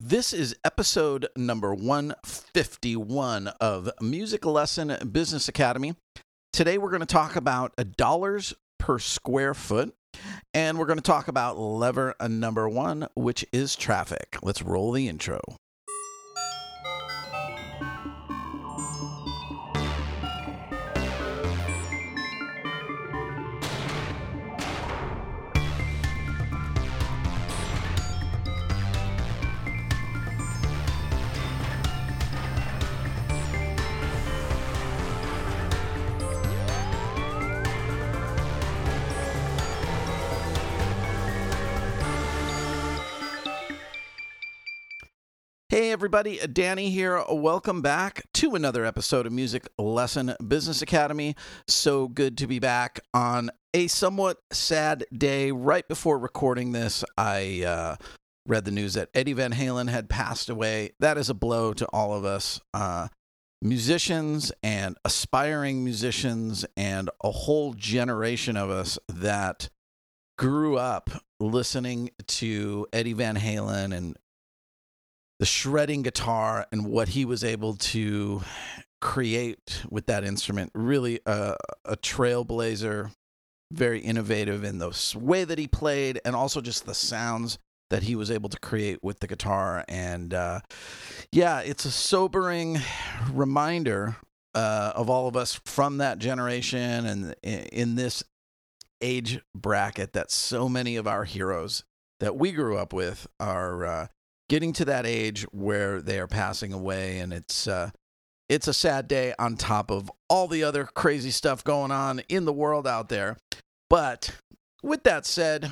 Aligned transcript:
This 0.00 0.34
is 0.34 0.54
episode 0.62 1.28
number 1.38 1.74
151 1.74 3.48
of 3.62 3.90
Music 4.02 4.44
Lesson 4.44 4.94
Business 5.10 5.48
Academy. 5.48 5.94
Today 6.52 6.76
we're 6.76 6.90
going 6.90 7.00
to 7.00 7.06
talk 7.06 7.34
about 7.34 7.72
dollars 7.96 8.52
per 8.78 8.98
square 8.98 9.54
foot, 9.54 9.94
and 10.52 10.78
we're 10.78 10.84
going 10.84 10.98
to 10.98 11.02
talk 11.02 11.28
about 11.28 11.58
lever 11.58 12.14
uh, 12.20 12.28
number 12.28 12.68
one, 12.68 13.08
which 13.16 13.46
is 13.54 13.74
traffic. 13.74 14.36
Let's 14.42 14.60
roll 14.60 14.92
the 14.92 15.08
intro. 15.08 15.40
Hey, 45.76 45.92
everybody, 45.92 46.38
Danny 46.38 46.88
here. 46.88 47.22
Welcome 47.28 47.82
back 47.82 48.24
to 48.32 48.54
another 48.54 48.86
episode 48.86 49.26
of 49.26 49.32
Music 49.34 49.68
Lesson 49.76 50.34
Business 50.48 50.80
Academy. 50.80 51.36
So 51.68 52.08
good 52.08 52.38
to 52.38 52.46
be 52.46 52.58
back 52.58 53.00
on 53.12 53.50
a 53.74 53.86
somewhat 53.86 54.38
sad 54.50 55.04
day. 55.14 55.50
Right 55.52 55.86
before 55.86 56.18
recording 56.18 56.72
this, 56.72 57.04
I 57.18 57.64
uh, 57.66 57.96
read 58.46 58.64
the 58.64 58.70
news 58.70 58.94
that 58.94 59.10
Eddie 59.12 59.34
Van 59.34 59.52
Halen 59.52 59.90
had 59.90 60.08
passed 60.08 60.48
away. 60.48 60.92
That 60.98 61.18
is 61.18 61.28
a 61.28 61.34
blow 61.34 61.74
to 61.74 61.84
all 61.88 62.14
of 62.14 62.24
us. 62.24 62.58
Uh, 62.72 63.08
musicians 63.60 64.52
and 64.62 64.96
aspiring 65.04 65.84
musicians, 65.84 66.64
and 66.78 67.10
a 67.22 67.30
whole 67.30 67.74
generation 67.74 68.56
of 68.56 68.70
us 68.70 68.98
that 69.10 69.68
grew 70.38 70.78
up 70.78 71.10
listening 71.38 72.12
to 72.28 72.86
Eddie 72.94 73.12
Van 73.12 73.36
Halen 73.36 73.94
and 73.94 74.16
the 75.38 75.46
shredding 75.46 76.02
guitar 76.02 76.66
and 76.72 76.86
what 76.86 77.08
he 77.08 77.24
was 77.24 77.44
able 77.44 77.74
to 77.76 78.42
create 79.00 79.82
with 79.90 80.06
that 80.06 80.24
instrument. 80.24 80.70
Really 80.74 81.20
a, 81.26 81.56
a 81.84 81.96
trailblazer, 81.96 83.12
very 83.72 84.00
innovative 84.00 84.64
in 84.64 84.78
the 84.78 85.16
way 85.18 85.44
that 85.44 85.58
he 85.58 85.66
played 85.66 86.20
and 86.24 86.34
also 86.34 86.60
just 86.60 86.86
the 86.86 86.94
sounds 86.94 87.58
that 87.90 88.02
he 88.02 88.16
was 88.16 88.30
able 88.30 88.48
to 88.48 88.58
create 88.58 88.98
with 89.02 89.20
the 89.20 89.26
guitar. 89.26 89.84
And 89.88 90.34
uh, 90.34 90.60
yeah, 91.30 91.60
it's 91.60 91.84
a 91.84 91.90
sobering 91.90 92.78
reminder 93.30 94.16
uh, 94.54 94.92
of 94.94 95.10
all 95.10 95.28
of 95.28 95.36
us 95.36 95.60
from 95.64 95.98
that 95.98 96.18
generation 96.18 97.06
and 97.06 97.34
in 97.42 97.94
this 97.94 98.24
age 99.02 99.40
bracket 99.54 100.14
that 100.14 100.30
so 100.30 100.68
many 100.68 100.96
of 100.96 101.06
our 101.06 101.24
heroes 101.24 101.84
that 102.20 102.36
we 102.36 102.52
grew 102.52 102.78
up 102.78 102.92
with 102.92 103.26
are 103.38 103.84
uh, 103.84 104.06
getting 104.48 104.72
to 104.74 104.84
that 104.84 105.06
age 105.06 105.42
where 105.52 106.00
they 106.00 106.18
are 106.18 106.26
passing 106.26 106.72
away 106.72 107.18
and 107.18 107.32
it's 107.32 107.66
uh, 107.66 107.90
it's 108.48 108.68
a 108.68 108.74
sad 108.74 109.08
day 109.08 109.34
on 109.38 109.56
top 109.56 109.90
of 109.90 110.10
all 110.28 110.46
the 110.46 110.62
other 110.62 110.84
crazy 110.84 111.30
stuff 111.30 111.64
going 111.64 111.90
on 111.90 112.20
in 112.28 112.44
the 112.44 112.52
world 112.52 112.86
out 112.86 113.08
there. 113.08 113.36
But 113.90 114.36
with 114.82 115.02
that 115.04 115.26
said 115.26 115.70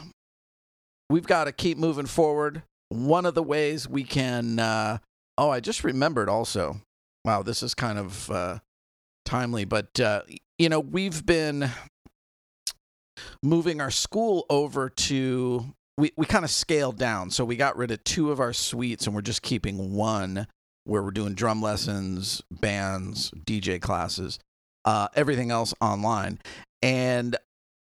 we've 1.08 1.26
got 1.26 1.44
to 1.44 1.52
keep 1.52 1.78
moving 1.78 2.06
forward. 2.06 2.62
One 2.88 3.26
of 3.26 3.34
the 3.34 3.42
ways 3.42 3.88
we 3.88 4.04
can 4.04 4.58
uh, 4.58 4.98
oh 5.38 5.50
i 5.50 5.60
just 5.60 5.84
remembered 5.84 6.28
also. 6.28 6.80
Wow 7.24 7.42
this 7.42 7.62
is 7.62 7.74
kind 7.74 7.98
of 7.98 8.30
uh, 8.30 8.58
timely 9.24 9.64
but 9.64 9.98
uh, 10.00 10.22
you 10.58 10.68
know 10.68 10.80
we've 10.80 11.24
been 11.24 11.70
moving 13.42 13.80
our 13.80 13.90
school 13.90 14.46
over 14.50 14.88
to 14.88 15.74
we, 15.96 16.12
we 16.16 16.26
kind 16.26 16.44
of 16.44 16.50
scaled 16.50 16.98
down. 16.98 17.30
So 17.30 17.44
we 17.44 17.56
got 17.56 17.76
rid 17.76 17.90
of 17.90 18.02
two 18.04 18.30
of 18.30 18.40
our 18.40 18.52
suites 18.52 19.06
and 19.06 19.14
we're 19.14 19.22
just 19.22 19.42
keeping 19.42 19.94
one 19.94 20.46
where 20.84 21.02
we're 21.02 21.10
doing 21.10 21.34
drum 21.34 21.62
lessons, 21.62 22.42
bands, 22.50 23.30
DJ 23.44 23.80
classes, 23.80 24.38
uh, 24.84 25.08
everything 25.14 25.50
else 25.50 25.72
online. 25.80 26.38
And 26.82 27.36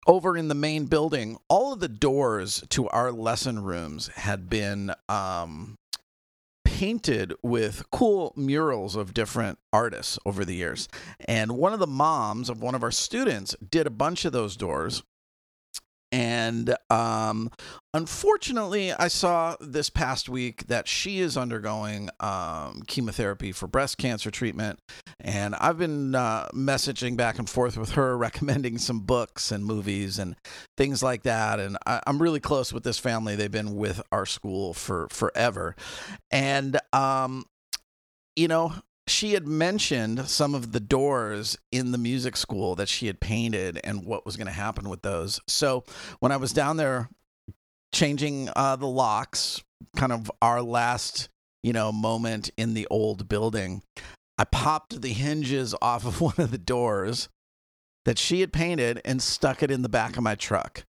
over 0.07 0.37
in 0.37 0.49
the 0.49 0.55
main 0.55 0.87
building, 0.87 1.37
all 1.49 1.73
of 1.73 1.81
the 1.81 1.89
doors 1.89 2.65
to 2.71 2.89
our 2.89 3.13
lesson 3.13 3.63
rooms 3.63 4.09
had 4.09 4.49
been 4.49 4.93
um, 5.09 5.77
painted 6.65 7.35
with 7.43 7.91
cool 7.91 8.33
murals 8.37 8.97
of 8.97 9.13
different 9.13 9.59
artists 9.73 10.19
over 10.25 10.45
the 10.45 10.55
years. 10.55 10.89
And 11.27 11.59
one 11.59 11.75
of 11.75 11.79
the 11.79 11.87
moms 11.87 12.49
of 12.49 12.63
one 12.63 12.75
of 12.75 12.83
our 12.83 12.91
students 12.91 13.55
did 13.71 13.87
a 13.87 13.91
bunch 13.91 14.25
of 14.25 14.33
those 14.33 14.57
doors 14.57 15.03
and 16.11 16.75
um, 16.89 17.51
unfortunately, 17.93 18.93
I 18.93 19.09
saw 19.09 19.57
this 19.61 19.91
past 19.91 20.29
week 20.29 20.67
that 20.69 20.89
she 20.89 21.21
is 21.21 21.37
undergoing 21.37 22.09
um, 22.21 22.83
chemotherapy 22.87 23.53
for 23.53 23.67
breast 23.67 23.99
cancer 23.99 24.31
treatment. 24.31 24.79
And 25.21 25.55
I've 25.57 25.79
been 25.79 26.15
uh, 26.15 26.49
messaging 26.55 27.17
back 27.17 27.39
and 27.39 27.49
forth 27.49 27.77
with 27.77 27.91
her, 27.91 28.17
recommending 28.19 28.79
some 28.79 29.01
books 29.01 29.53
and 29.53 29.65
movies 29.65 30.19
and 30.19 30.35
things 30.77 31.03
like 31.03 31.25
that. 31.25 31.61
And 31.61 31.77
I, 31.87 32.01
am 32.07 32.23
really 32.23 32.41
close 32.41 32.73
with 32.73 32.85
this 32.85 32.99
family. 32.99 33.37
They've 33.37 33.51
been 33.51 33.77
with 33.77 34.01
our 34.11 34.25
school 34.25 34.73
for 34.73 35.09
forever. 35.11 35.77
And, 36.31 36.79
um, 36.93 37.45
you 38.35 38.49
know, 38.49 38.73
she 39.11 39.33
had 39.33 39.47
mentioned 39.47 40.29
some 40.29 40.55
of 40.55 40.73
the 40.73 40.81
doors 40.81 41.57
in 41.73 41.93
the 41.93 41.99
music 41.99 42.37
school 42.37 42.75
that 42.77 42.89
she 42.89 43.07
had 43.07 43.21
painted 43.21 43.81
and 43.85 44.05
what 44.05 44.25
was 44.25 44.37
going 44.37 44.47
to 44.47 44.53
happen 44.53 44.89
with 44.89 45.03
those. 45.03 45.41
So 45.47 45.85
when 46.21 46.33
I 46.33 46.37
was 46.37 46.53
down 46.53 46.77
there 46.77 47.09
changing 47.93 48.49
uh, 48.55 48.77
the 48.77 48.87
locks, 48.87 49.63
kind 49.97 50.13
of 50.13 50.31
our 50.43 50.63
last, 50.63 51.29
you 51.63 51.73
know, 51.73 51.93
moment 51.93 52.51
in 52.57 52.75
the 52.75 52.87
old 52.91 53.29
building, 53.29 53.83
I 54.39 54.45
popped 54.45 55.01
the 55.01 55.13
hinges 55.13 55.75
off 55.81 56.07
of 56.07 56.21
one 56.21 56.35
of 56.39 56.51
the 56.51 56.59
doors 56.59 57.29
that 58.05 58.19
she 58.19 58.41
had 58.41 58.53
painted 58.53 59.01
and 59.05 59.21
stuck 59.21 59.63
it 59.63 59.71
in 59.71 59.83
the 59.83 59.89
back 59.89 60.17
of 60.17 60.23
my 60.23 60.35
truck. 60.35 60.85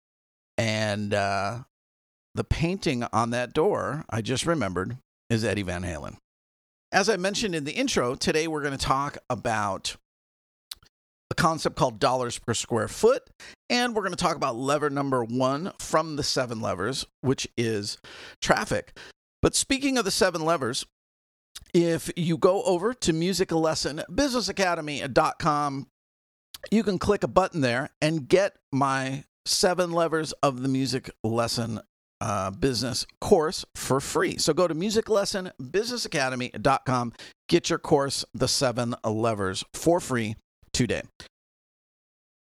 And 0.57 1.13
uh, 1.13 1.59
the 2.35 2.43
painting 2.43 3.05
on 3.11 3.31
that 3.31 3.53
door, 3.53 4.05
I 4.09 4.21
just 4.21 4.45
remembered, 4.45 4.97
is 5.29 5.43
Eddie 5.43 5.63
Van 5.63 5.83
Halen. 5.83 6.17
As 6.97 7.07
I 7.09 7.15
mentioned 7.15 7.53
in 7.53 7.63
the 7.63 7.73
intro, 7.73 8.15
today 8.15 8.47
we're 8.47 8.63
going 8.63 8.75
to 8.75 8.83
talk 8.83 9.19
about 9.29 9.97
a 11.29 11.35
concept 11.35 11.75
called 11.75 11.99
dollars 11.99 12.39
per 12.39 12.55
square 12.55 12.87
foot. 12.87 13.21
And 13.69 13.93
we're 13.93 14.01
going 14.01 14.15
to 14.15 14.17
talk 14.17 14.35
about 14.35 14.55
lever 14.55 14.89
number 14.89 15.23
one 15.23 15.73
from 15.77 16.15
the 16.15 16.23
seven 16.23 16.59
levers, 16.59 17.05
which 17.21 17.47
is 17.55 17.99
traffic. 18.41 18.97
But 19.43 19.53
speaking 19.53 19.99
of 19.99 20.05
the 20.05 20.11
seven 20.11 20.43
levers, 20.43 20.87
if 21.71 22.09
you 22.17 22.35
go 22.35 22.63
over 22.63 22.95
to 22.95 23.13
musiclessonbusinessacademy.com, 23.13 25.87
you 26.71 26.81
can 26.81 26.97
click 26.97 27.23
a 27.23 27.27
button 27.27 27.61
there 27.61 27.91
and 28.01 28.27
get 28.27 28.55
my 28.71 29.23
seven 29.45 29.91
levers 29.91 30.31
of 30.41 30.63
the 30.63 30.67
music 30.67 31.11
lesson 31.23 31.79
uh, 32.21 32.51
business 32.51 33.07
course 33.21 33.65
for 33.75 33.99
free. 33.99 34.37
So 34.37 34.53
go 34.53 34.67
to 34.67 34.75
musiclessonbusinessacademy.com, 34.75 37.13
get 37.49 37.69
your 37.69 37.79
course, 37.79 38.23
The 38.33 38.47
Seven 38.47 38.95
Levers, 39.03 39.65
for 39.73 39.99
free 39.99 40.37
today. 40.73 41.01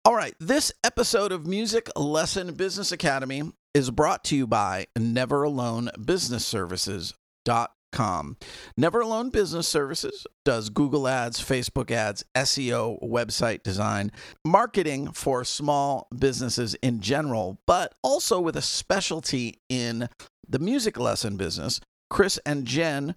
All 0.03 0.15
right, 0.15 0.33
this 0.39 0.71
episode 0.83 1.31
of 1.31 1.45
Music 1.45 1.87
Lesson 1.95 2.55
Business 2.55 2.91
Academy 2.91 3.43
is 3.73 3.89
brought 3.91 4.23
to 4.25 4.35
you 4.35 4.45
by 4.47 4.87
Never 4.97 5.43
Alone 5.43 5.91
Business 6.03 6.43
Services.com 6.45 7.67
Com. 7.91 8.37
Never 8.77 9.01
Alone 9.01 9.29
Business 9.29 9.67
Services 9.67 10.25
does 10.45 10.69
Google 10.69 11.07
Ads, 11.07 11.39
Facebook 11.41 11.91
ads, 11.91 12.23
SEO, 12.35 13.01
website 13.03 13.63
design, 13.63 14.11
marketing 14.45 15.11
for 15.11 15.43
small 15.43 16.07
businesses 16.17 16.75
in 16.75 17.01
general, 17.01 17.59
but 17.67 17.93
also 18.01 18.39
with 18.39 18.55
a 18.55 18.61
specialty 18.61 19.59
in 19.69 20.07
the 20.47 20.59
music 20.59 20.97
lesson 20.97 21.37
business. 21.37 21.79
Chris 22.09 22.39
and 22.45 22.65
Jen 22.65 23.15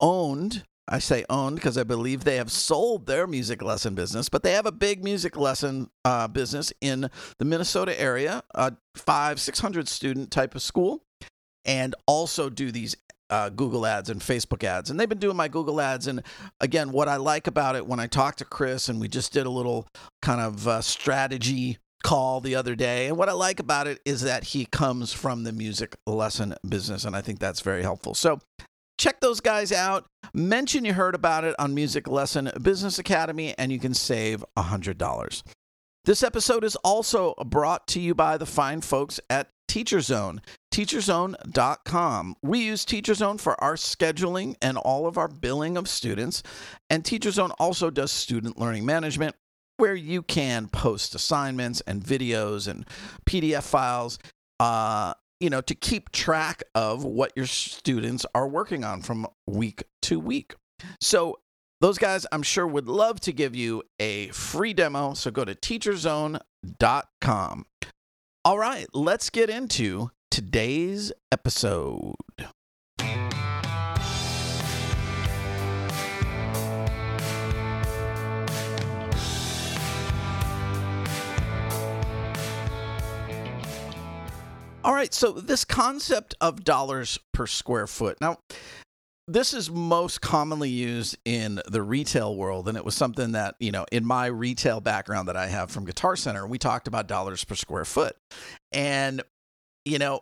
owned 0.00 0.64
I 0.88 1.00
say 1.00 1.24
owned 1.28 1.56
because 1.56 1.76
I 1.76 1.82
believe 1.82 2.22
they 2.22 2.36
have 2.36 2.50
sold 2.50 3.06
their 3.06 3.26
music 3.26 3.60
lesson 3.60 3.94
business, 3.94 4.28
but 4.28 4.42
they 4.44 4.52
have 4.52 4.66
a 4.66 4.72
big 4.72 5.02
music 5.02 5.36
lesson 5.36 5.90
uh, 6.04 6.28
business 6.28 6.72
in 6.80 7.10
the 7.38 7.44
Minnesota 7.44 8.00
area, 8.00 8.42
a 8.54 8.72
five, 8.94 9.40
600 9.40 9.88
student 9.88 10.30
type 10.30 10.54
of 10.54 10.62
school, 10.62 11.02
and 11.64 11.96
also 12.06 12.48
do 12.48 12.70
these 12.70 12.96
uh, 13.30 13.48
Google 13.50 13.86
ads 13.86 14.10
and 14.10 14.20
Facebook 14.20 14.64
ads. 14.64 14.90
And 14.90 14.98
they've 14.98 15.08
been 15.08 15.18
doing 15.18 15.36
my 15.36 15.48
Google 15.48 15.80
ads. 15.80 16.06
And 16.06 16.22
again, 16.60 16.92
what 16.92 17.08
I 17.08 17.16
like 17.16 17.46
about 17.46 17.76
it 17.76 17.86
when 17.86 18.00
I 18.00 18.06
talked 18.06 18.38
to 18.38 18.44
Chris 18.44 18.88
and 18.88 19.00
we 19.00 19.08
just 19.08 19.32
did 19.32 19.46
a 19.46 19.50
little 19.50 19.86
kind 20.22 20.40
of 20.40 20.66
uh, 20.68 20.80
strategy 20.80 21.78
call 22.04 22.40
the 22.40 22.54
other 22.54 22.74
day. 22.74 23.08
And 23.08 23.16
what 23.16 23.28
I 23.28 23.32
like 23.32 23.58
about 23.58 23.86
it 23.88 24.00
is 24.04 24.22
that 24.22 24.44
he 24.44 24.66
comes 24.66 25.12
from 25.12 25.44
the 25.44 25.52
music 25.52 25.96
lesson 26.06 26.54
business. 26.68 27.04
And 27.04 27.16
I 27.16 27.20
think 27.20 27.38
that's 27.40 27.60
very 27.60 27.82
helpful. 27.82 28.14
So 28.14 28.38
check 28.98 29.20
those 29.20 29.40
guys 29.40 29.72
out. 29.72 30.06
Mention 30.32 30.84
you 30.84 30.94
heard 30.94 31.14
about 31.14 31.44
it 31.44 31.54
on 31.58 31.74
Music 31.74 32.08
Lesson 32.08 32.50
Business 32.60 32.98
Academy, 32.98 33.54
and 33.58 33.72
you 33.72 33.78
can 33.78 33.94
save 33.94 34.44
$100. 34.56 35.42
This 36.04 36.22
episode 36.22 36.62
is 36.62 36.76
also 36.76 37.34
brought 37.44 37.88
to 37.88 38.00
you 38.00 38.14
by 38.14 38.36
the 38.38 38.46
fine 38.46 38.80
folks 38.80 39.18
at 39.28 39.48
TeacherZone, 39.76 40.38
teacherzone.com. 40.72 42.36
We 42.42 42.60
use 42.60 42.86
TeacherZone 42.86 43.38
for 43.38 43.62
our 43.62 43.74
scheduling 43.74 44.56
and 44.62 44.78
all 44.78 45.06
of 45.06 45.18
our 45.18 45.28
billing 45.28 45.76
of 45.76 45.86
students, 45.86 46.42
and 46.88 47.04
TeacherZone 47.04 47.54
also 47.58 47.90
does 47.90 48.10
student 48.10 48.58
learning 48.58 48.86
management 48.86 49.36
where 49.76 49.94
you 49.94 50.22
can 50.22 50.68
post 50.68 51.14
assignments 51.14 51.82
and 51.82 52.02
videos 52.02 52.66
and 52.66 52.88
PDF 53.26 53.64
files. 53.64 54.18
Uh, 54.58 55.12
you 55.40 55.50
know, 55.50 55.60
to 55.60 55.74
keep 55.74 56.10
track 56.10 56.62
of 56.74 57.04
what 57.04 57.32
your 57.36 57.44
students 57.44 58.24
are 58.34 58.48
working 58.48 58.82
on 58.82 59.02
from 59.02 59.26
week 59.46 59.84
to 60.00 60.18
week. 60.18 60.54
So, 61.02 61.40
those 61.82 61.98
guys, 61.98 62.26
I'm 62.32 62.42
sure, 62.42 62.66
would 62.66 62.88
love 62.88 63.20
to 63.20 63.34
give 63.34 63.54
you 63.54 63.82
a 64.00 64.28
free 64.28 64.72
demo. 64.72 65.12
So, 65.12 65.30
go 65.30 65.44
to 65.44 65.54
teacherzone.com. 65.54 67.66
All 68.46 68.58
right, 68.58 68.86
let's 68.94 69.28
get 69.28 69.50
into 69.50 70.12
today's 70.30 71.10
episode. 71.32 72.14
All 84.84 84.94
right, 84.94 85.12
so 85.12 85.32
this 85.32 85.64
concept 85.64 86.36
of 86.40 86.62
dollars 86.62 87.18
per 87.32 87.48
square 87.48 87.88
foot. 87.88 88.20
Now, 88.20 88.38
this 89.28 89.52
is 89.52 89.70
most 89.70 90.20
commonly 90.20 90.70
used 90.70 91.16
in 91.24 91.60
the 91.66 91.82
retail 91.82 92.36
world 92.36 92.68
and 92.68 92.76
it 92.76 92.84
was 92.84 92.94
something 92.94 93.32
that 93.32 93.56
you 93.58 93.72
know 93.72 93.84
in 93.90 94.04
my 94.04 94.26
retail 94.26 94.80
background 94.80 95.28
that 95.28 95.36
i 95.36 95.46
have 95.46 95.70
from 95.70 95.84
guitar 95.84 96.16
center 96.16 96.46
we 96.46 96.58
talked 96.58 96.86
about 96.86 97.06
dollars 97.06 97.42
per 97.44 97.54
square 97.54 97.84
foot 97.84 98.16
and 98.72 99.22
you 99.84 99.98
know 99.98 100.20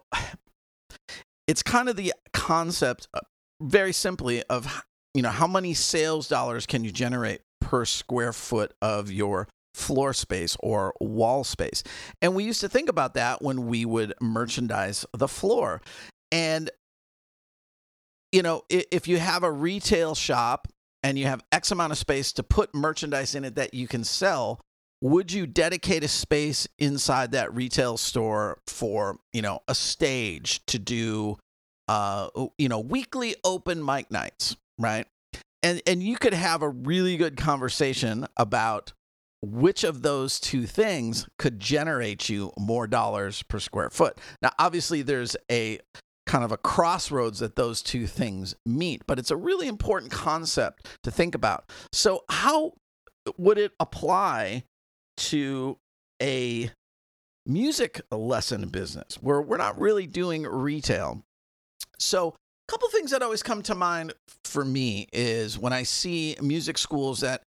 it's 1.47 1.63
kind 1.63 1.89
of 1.89 1.97
the 1.97 2.13
concept 2.33 3.09
uh, 3.15 3.21
very 3.61 3.93
simply 3.93 4.43
of 4.45 4.83
you 5.13 5.23
know 5.23 5.31
how 5.31 5.47
many 5.47 5.75
sales 5.75 6.29
dollars 6.29 6.67
can 6.67 6.85
you 6.85 6.91
generate 6.91 7.41
per 7.61 7.85
square 7.85 8.33
foot 8.33 8.73
of 8.83 9.11
your 9.11 9.49
floor 9.75 10.13
space 10.13 10.57
or 10.61 10.95
wall 11.01 11.43
space. 11.45 11.83
And 12.23 12.35
we 12.35 12.45
used 12.45 12.61
to 12.61 12.69
think 12.69 12.89
about 12.89 13.15
that 13.15 13.43
when 13.43 13.67
we 13.67 13.85
would 13.85 14.15
merchandise 14.21 15.05
the 15.13 15.27
floor. 15.29 15.83
And, 16.31 16.71
you 18.35 18.43
know, 18.43 18.65
if 18.69 19.07
you 19.07 19.19
have 19.21 19.45
a 19.45 19.53
retail 19.53 20.17
shop 20.17 20.67
and 21.05 21.17
you 21.17 21.27
have 21.27 21.41
X 21.53 21.71
amount 21.71 21.93
of 21.93 21.99
space 21.99 22.33
to 22.33 22.43
put 22.43 22.75
merchandise 22.75 23.37
in 23.37 23.45
it 23.45 23.55
that 23.55 23.75
you 23.75 23.87
can 23.87 24.03
sell, 24.03 24.61
would 25.01 25.31
you 25.31 25.47
dedicate 25.47 26.03
a 26.03 26.09
space 26.09 26.67
inside 26.81 27.31
that 27.31 27.55
retail 27.55 27.97
store 27.97 28.59
for, 28.67 29.19
you 29.33 29.41
know, 29.41 29.61
a 29.69 29.75
stage 29.75 30.67
to 30.67 30.81
do, 30.81 31.37
uh, 31.87 32.29
you 32.59 32.69
know, 32.69 32.81
weekly 32.81 33.37
open 33.45 33.85
mic 33.85 34.11
nights, 34.11 34.57
right? 34.81 35.07
And, 35.63 35.81
and 35.87 36.03
you 36.03 36.17
could 36.17 36.35
have 36.35 36.61
a 36.61 36.69
really 36.69 37.17
good 37.17 37.37
conversation 37.37 38.27
about 38.37 38.95
which 39.43 39.85
of 39.85 40.03
those 40.03 40.41
two 40.41 40.67
things 40.67 41.29
could 41.39 41.61
generate 41.61 42.29
you 42.29 42.51
more 42.59 42.89
dollars 42.89 43.45
per 43.45 43.61
square 43.61 43.91
foot. 43.91 44.19
Now, 44.43 44.51
obviously, 44.59 45.03
there's 45.03 45.37
a 45.49 45.79
kind 46.27 46.45
of 46.45 46.53
a 46.53 46.57
crossroads 46.57 47.39
that 47.41 47.57
those 47.57 47.83
two 47.83 48.07
things 48.07 48.55
meet, 48.65 49.03
but 49.07 49.19
it's 49.19 49.31
a 49.31 49.37
really 49.37 49.69
important 49.69 50.11
concept 50.11 50.87
to 51.03 51.11
think 51.11 51.35
about. 51.35 51.71
So, 51.93 52.25
how 52.31 52.73
would 53.39 53.59
it 53.59 53.73
apply 53.81 54.65
to 55.17 55.79
a 56.23 56.71
music 57.47 58.01
lesson 58.11 58.69
business 58.69 59.17
where 59.21 59.43
we're 59.43 59.57
not 59.57 59.79
really 59.79 60.07
doing 60.07 60.45
retail? 60.45 61.23
So, 61.99 62.29
a 62.29 62.73
couple 62.73 62.89
things 62.89 63.11
that 63.11 63.23
always 63.23 63.43
come 63.43 63.63
to 63.63 63.75
mind 63.75 64.15
for 64.45 64.65
me 64.65 65.09
is 65.13 65.59
when 65.59 65.73
I 65.73 65.83
see 65.83 66.37
music 66.41 66.79
schools 66.79 67.21
that 67.21 67.43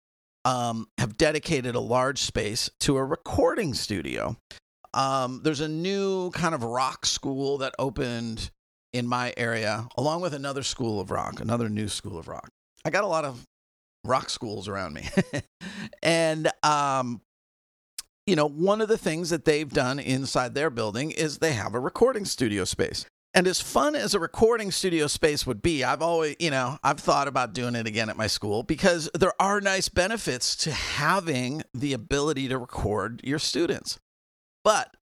um, 0.45 0.87
have 0.97 1.17
dedicated 1.17 1.75
a 1.75 1.79
large 1.79 2.19
space 2.19 2.69
to 2.81 2.97
a 2.97 3.03
recording 3.03 3.73
studio. 3.73 4.37
Um, 4.93 5.41
there's 5.43 5.59
a 5.59 5.67
new 5.67 6.31
kind 6.31 6.55
of 6.55 6.63
rock 6.63 7.05
school 7.05 7.57
that 7.57 7.75
opened 7.77 8.49
in 8.93 9.07
my 9.07 9.33
area, 9.37 9.87
along 9.97 10.21
with 10.21 10.33
another 10.33 10.63
school 10.63 10.99
of 10.99 11.11
rock, 11.11 11.39
another 11.39 11.69
new 11.69 11.87
school 11.87 12.17
of 12.17 12.27
rock. 12.27 12.49
I 12.85 12.89
got 12.89 13.03
a 13.03 13.07
lot 13.07 13.25
of 13.25 13.45
rock 14.03 14.29
schools 14.29 14.67
around 14.67 14.93
me. 14.93 15.07
and, 16.03 16.49
um, 16.63 17.21
you 18.25 18.35
know, 18.35 18.47
one 18.47 18.81
of 18.81 18.87
the 18.87 18.97
things 18.97 19.29
that 19.29 19.45
they've 19.45 19.69
done 19.69 19.99
inside 19.99 20.53
their 20.53 20.69
building 20.69 21.11
is 21.11 21.37
they 21.37 21.53
have 21.53 21.73
a 21.73 21.79
recording 21.79 22.25
studio 22.25 22.63
space. 22.65 23.05
And 23.33 23.45
as 23.45 23.61
fun 23.61 23.95
as 23.95 24.15
a 24.15 24.19
recording 24.19 24.71
studio 24.71 25.05
space 25.07 25.45
would 25.45 25.61
be, 25.61 25.83
I've 25.83 26.01
always, 26.01 26.35
you 26.39 26.49
know, 26.49 26.79
I've 26.83 26.99
thought 26.99 27.27
about 27.27 27.53
doing 27.53 27.75
it 27.75 27.85
again 27.85 28.09
at 28.09 28.17
my 28.17 28.27
school 28.27 28.63
because 28.63 29.09
there 29.13 29.39
are 29.39 29.61
nice 29.61 29.89
benefits 29.89 30.55
to 30.57 30.71
having 30.71 31.61
the 31.73 31.93
ability 31.93 32.47
to 32.47 32.57
record 32.57 33.21
your 33.23 33.37
students. 33.37 33.99
But 34.63 34.95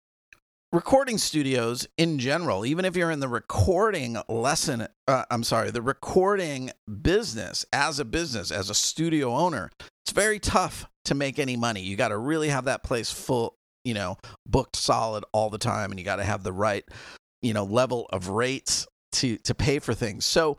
recording 0.75 1.17
studios 1.17 1.87
in 1.97 2.19
general, 2.19 2.65
even 2.65 2.85
if 2.85 2.95
you're 2.95 3.11
in 3.11 3.19
the 3.19 3.27
recording 3.27 4.17
lesson, 4.27 4.87
uh, 5.07 5.23
I'm 5.31 5.43
sorry, 5.43 5.71
the 5.71 5.81
recording 5.81 6.71
business 7.01 7.65
as 7.73 7.99
a 7.99 8.05
business, 8.05 8.51
as 8.51 8.69
a 8.69 8.75
studio 8.75 9.33
owner, 9.33 9.71
it's 10.03 10.11
very 10.11 10.37
tough 10.37 10.85
to 11.05 11.15
make 11.15 11.39
any 11.39 11.55
money. 11.55 11.81
You 11.81 11.95
got 11.95 12.09
to 12.09 12.17
really 12.17 12.49
have 12.49 12.65
that 12.65 12.83
place 12.83 13.11
full, 13.11 13.55
you 13.83 13.93
know, 13.93 14.17
booked 14.45 14.75
solid 14.75 15.23
all 15.31 15.49
the 15.49 15.57
time, 15.57 15.91
and 15.91 15.99
you 15.99 16.05
got 16.05 16.17
to 16.17 16.23
have 16.23 16.43
the 16.43 16.53
right 16.53 16.83
you 17.45 17.53
know 17.53 17.63
level 17.63 18.07
of 18.11 18.29
rates 18.29 18.87
to 19.11 19.37
to 19.37 19.53
pay 19.53 19.77
for 19.77 19.93
things 19.93 20.25
so 20.25 20.57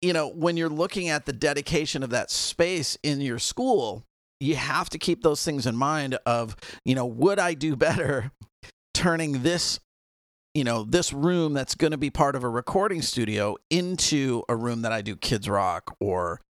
you 0.00 0.14
know 0.14 0.28
when 0.28 0.56
you're 0.56 0.70
looking 0.70 1.10
at 1.10 1.26
the 1.26 1.32
dedication 1.32 2.02
of 2.02 2.10
that 2.10 2.30
space 2.30 2.96
in 3.02 3.20
your 3.20 3.38
school 3.38 4.02
you 4.40 4.56
have 4.56 4.88
to 4.88 4.98
keep 4.98 5.22
those 5.22 5.44
things 5.44 5.66
in 5.66 5.76
mind 5.76 6.14
of 6.24 6.56
you 6.86 6.94
know 6.94 7.04
would 7.04 7.38
i 7.38 7.52
do 7.52 7.76
better 7.88 8.32
turning 8.94 9.42
this 9.42 9.80
you 10.54 10.64
know 10.64 10.82
this 10.82 11.12
room 11.12 11.52
that's 11.52 11.74
going 11.74 11.92
to 11.92 11.98
be 11.98 12.10
part 12.10 12.34
of 12.34 12.42
a 12.42 12.48
recording 12.48 13.02
studio 13.02 13.56
into 13.70 14.42
a 14.48 14.56
room 14.56 14.82
that 14.82 14.92
i 14.92 15.00
do 15.00 15.14
kids 15.14 15.48
rock 15.48 15.96
or 16.00 16.40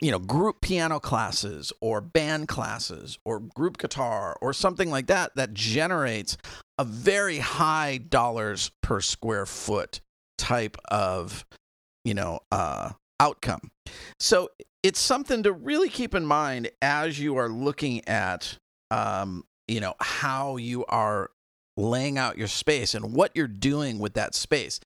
you 0.00 0.10
know 0.10 0.18
group 0.18 0.60
piano 0.62 0.98
classes 0.98 1.72
or 1.80 2.00
band 2.00 2.48
classes 2.48 3.18
or 3.24 3.40
group 3.40 3.76
guitar 3.78 4.36
or 4.40 4.52
something 4.52 4.90
like 4.90 5.06
that 5.08 5.34
that 5.36 5.52
generates 5.52 6.36
a 6.78 6.84
very 6.84 7.38
high 7.38 7.98
dollars 7.98 8.70
per 8.82 9.00
square 9.00 9.44
foot 9.44 10.00
type 10.38 10.76
of 10.90 11.44
you 12.04 12.14
know 12.14 12.40
uh, 12.50 12.90
outcome. 13.20 13.70
So 14.20 14.48
it's 14.82 15.00
something 15.00 15.42
to 15.42 15.52
really 15.52 15.88
keep 15.88 16.14
in 16.14 16.24
mind 16.24 16.70
as 16.80 17.18
you 17.18 17.36
are 17.36 17.48
looking 17.48 18.06
at 18.08 18.56
um, 18.90 19.44
you 19.66 19.80
know 19.80 19.94
how 20.00 20.56
you 20.56 20.84
are 20.86 21.30
laying 21.78 22.18
out 22.18 22.36
your 22.36 22.48
space 22.48 22.94
and 22.94 23.14
what 23.14 23.30
you're 23.34 23.46
doing 23.46 23.98
with 23.98 24.14
that 24.14 24.34
space 24.34 24.80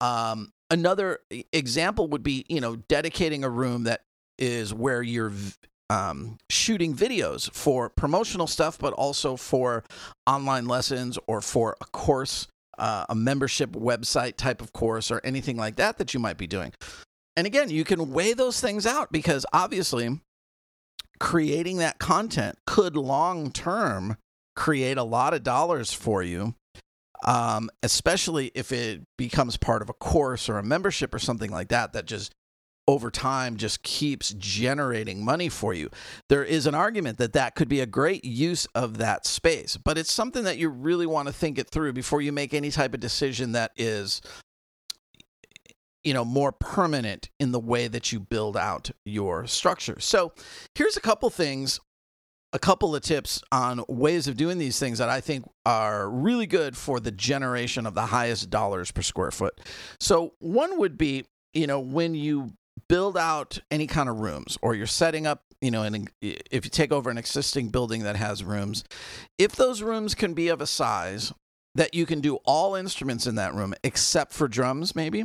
um, 0.00 0.52
another 0.70 1.18
example 1.52 2.08
would 2.08 2.22
be 2.22 2.44
you 2.48 2.60
know 2.60 2.76
dedicating 2.76 3.44
a 3.44 3.50
room 3.50 3.84
that 3.84 4.02
is 4.38 4.72
where 4.72 5.02
you're 5.02 5.32
um, 5.90 6.38
shooting 6.50 6.94
videos 6.94 7.50
for 7.52 7.88
promotional 7.88 8.46
stuff, 8.46 8.78
but 8.78 8.92
also 8.94 9.36
for 9.36 9.84
online 10.26 10.66
lessons 10.66 11.18
or 11.26 11.40
for 11.40 11.76
a 11.80 11.84
course, 11.86 12.48
uh, 12.78 13.06
a 13.08 13.14
membership 13.14 13.70
website 13.70 14.36
type 14.36 14.60
of 14.60 14.72
course, 14.72 15.10
or 15.10 15.20
anything 15.24 15.56
like 15.56 15.76
that 15.76 15.98
that 15.98 16.14
you 16.14 16.20
might 16.20 16.36
be 16.38 16.46
doing. 16.46 16.72
And 17.36 17.46
again, 17.46 17.70
you 17.70 17.84
can 17.84 18.12
weigh 18.12 18.32
those 18.32 18.60
things 18.60 18.86
out 18.86 19.12
because 19.12 19.44
obviously 19.52 20.20
creating 21.18 21.78
that 21.78 21.98
content 21.98 22.58
could 22.66 22.96
long 22.96 23.50
term 23.50 24.16
create 24.56 24.98
a 24.98 25.04
lot 25.04 25.34
of 25.34 25.42
dollars 25.42 25.92
for 25.92 26.22
you. 26.22 26.54
Um, 27.24 27.70
especially 27.82 28.52
if 28.54 28.72
it 28.72 29.02
becomes 29.16 29.56
part 29.56 29.80
of 29.80 29.88
a 29.88 29.94
course 29.94 30.48
or 30.48 30.58
a 30.58 30.62
membership 30.62 31.14
or 31.14 31.18
something 31.18 31.50
like 31.50 31.68
that, 31.68 31.94
that 31.94 32.04
just 32.04 32.34
over 32.88 33.10
time 33.10 33.56
just 33.56 33.82
keeps 33.82 34.34
generating 34.34 35.24
money 35.24 35.48
for 35.48 35.74
you. 35.74 35.90
There 36.28 36.44
is 36.44 36.66
an 36.66 36.74
argument 36.74 37.18
that 37.18 37.32
that 37.32 37.54
could 37.54 37.68
be 37.68 37.80
a 37.80 37.86
great 37.86 38.24
use 38.24 38.66
of 38.74 38.98
that 38.98 39.26
space, 39.26 39.76
but 39.76 39.98
it's 39.98 40.12
something 40.12 40.44
that 40.44 40.58
you 40.58 40.68
really 40.68 41.06
want 41.06 41.26
to 41.26 41.34
think 41.34 41.58
it 41.58 41.68
through 41.68 41.94
before 41.94 42.20
you 42.20 42.32
make 42.32 42.54
any 42.54 42.70
type 42.70 42.94
of 42.94 43.00
decision 43.00 43.52
that 43.52 43.72
is 43.76 44.20
you 46.04 46.14
know 46.14 46.24
more 46.24 46.52
permanent 46.52 47.28
in 47.40 47.50
the 47.50 47.58
way 47.58 47.88
that 47.88 48.12
you 48.12 48.20
build 48.20 48.56
out 48.56 48.92
your 49.04 49.46
structure. 49.48 49.98
So, 49.98 50.32
here's 50.76 50.96
a 50.96 51.00
couple 51.00 51.28
things 51.30 51.80
a 52.52 52.58
couple 52.58 52.94
of 52.94 53.02
tips 53.02 53.42
on 53.52 53.84
ways 53.88 54.28
of 54.28 54.36
doing 54.36 54.58
these 54.58 54.78
things 54.78 54.98
that 54.98 55.08
I 55.08 55.20
think 55.20 55.44
are 55.64 56.08
really 56.08 56.46
good 56.46 56.76
for 56.76 57.00
the 57.00 57.10
generation 57.10 57.86
of 57.86 57.94
the 57.94 58.06
highest 58.06 58.50
dollars 58.50 58.90
per 58.90 59.02
square 59.02 59.30
foot. 59.30 59.60
So, 60.00 60.34
one 60.38 60.78
would 60.78 60.96
be 60.96 61.24
you 61.56 61.66
know, 61.66 61.80
when 61.80 62.14
you 62.14 62.52
build 62.88 63.16
out 63.16 63.58
any 63.70 63.86
kind 63.86 64.08
of 64.08 64.20
rooms 64.20 64.58
or 64.60 64.74
you're 64.74 64.86
setting 64.86 65.26
up, 65.26 65.42
you 65.60 65.70
know, 65.70 65.82
and 65.82 66.10
if 66.20 66.64
you 66.64 66.70
take 66.70 66.92
over 66.92 67.08
an 67.08 67.16
existing 67.16 67.70
building 67.70 68.02
that 68.02 68.14
has 68.14 68.44
rooms, 68.44 68.84
if 69.38 69.56
those 69.56 69.82
rooms 69.82 70.14
can 70.14 70.34
be 70.34 70.48
of 70.48 70.60
a 70.60 70.66
size 70.66 71.32
that 71.74 71.94
you 71.94 72.04
can 72.06 72.20
do 72.20 72.36
all 72.44 72.74
instruments 72.74 73.26
in 73.26 73.34
that 73.36 73.54
room 73.54 73.74
except 73.82 74.32
for 74.32 74.48
drums, 74.48 74.94
maybe. 74.94 75.24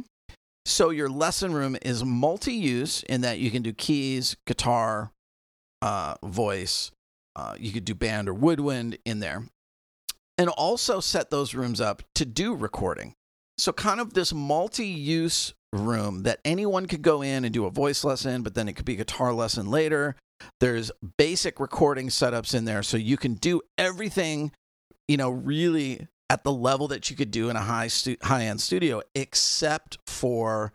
So 0.65 0.89
your 0.89 1.09
lesson 1.09 1.53
room 1.53 1.75
is 1.81 2.03
multi 2.03 2.53
use 2.53 3.03
in 3.03 3.21
that 3.21 3.39
you 3.39 3.51
can 3.51 3.61
do 3.61 3.73
keys, 3.73 4.37
guitar, 4.47 5.11
uh, 5.81 6.15
voice. 6.23 6.91
Uh, 7.35 7.55
you 7.57 7.71
could 7.71 7.85
do 7.85 7.95
band 7.95 8.27
or 8.27 8.33
woodwind 8.33 8.97
in 9.05 9.19
there. 9.19 9.43
And 10.37 10.49
also 10.49 10.99
set 10.99 11.29
those 11.29 11.53
rooms 11.53 11.79
up 11.79 12.03
to 12.15 12.25
do 12.25 12.55
recording. 12.55 13.13
So, 13.57 13.71
kind 13.71 13.99
of 13.99 14.13
this 14.13 14.33
multi 14.33 14.87
use 14.87 15.53
room 15.71 16.23
that 16.23 16.39
anyone 16.43 16.87
could 16.87 17.01
go 17.01 17.21
in 17.21 17.45
and 17.45 17.53
do 17.53 17.65
a 17.65 17.69
voice 17.69 18.03
lesson, 18.03 18.41
but 18.41 18.55
then 18.55 18.67
it 18.67 18.73
could 18.73 18.85
be 18.85 18.93
a 18.93 18.97
guitar 18.97 19.33
lesson 19.33 19.69
later. 19.69 20.15
There's 20.59 20.91
basic 21.17 21.59
recording 21.59 22.07
setups 22.07 22.55
in 22.55 22.65
there. 22.65 22.81
So, 22.81 22.97
you 22.97 23.17
can 23.17 23.35
do 23.35 23.61
everything, 23.77 24.51
you 25.07 25.17
know, 25.17 25.29
really 25.29 26.07
at 26.29 26.43
the 26.43 26.51
level 26.51 26.87
that 26.87 27.09
you 27.09 27.15
could 27.15 27.29
do 27.29 27.49
in 27.49 27.55
a 27.55 27.61
high 27.61 27.87
stu- 27.87 28.17
high 28.23 28.45
end 28.45 28.61
studio, 28.61 29.01
except 29.13 29.97
for, 30.07 30.73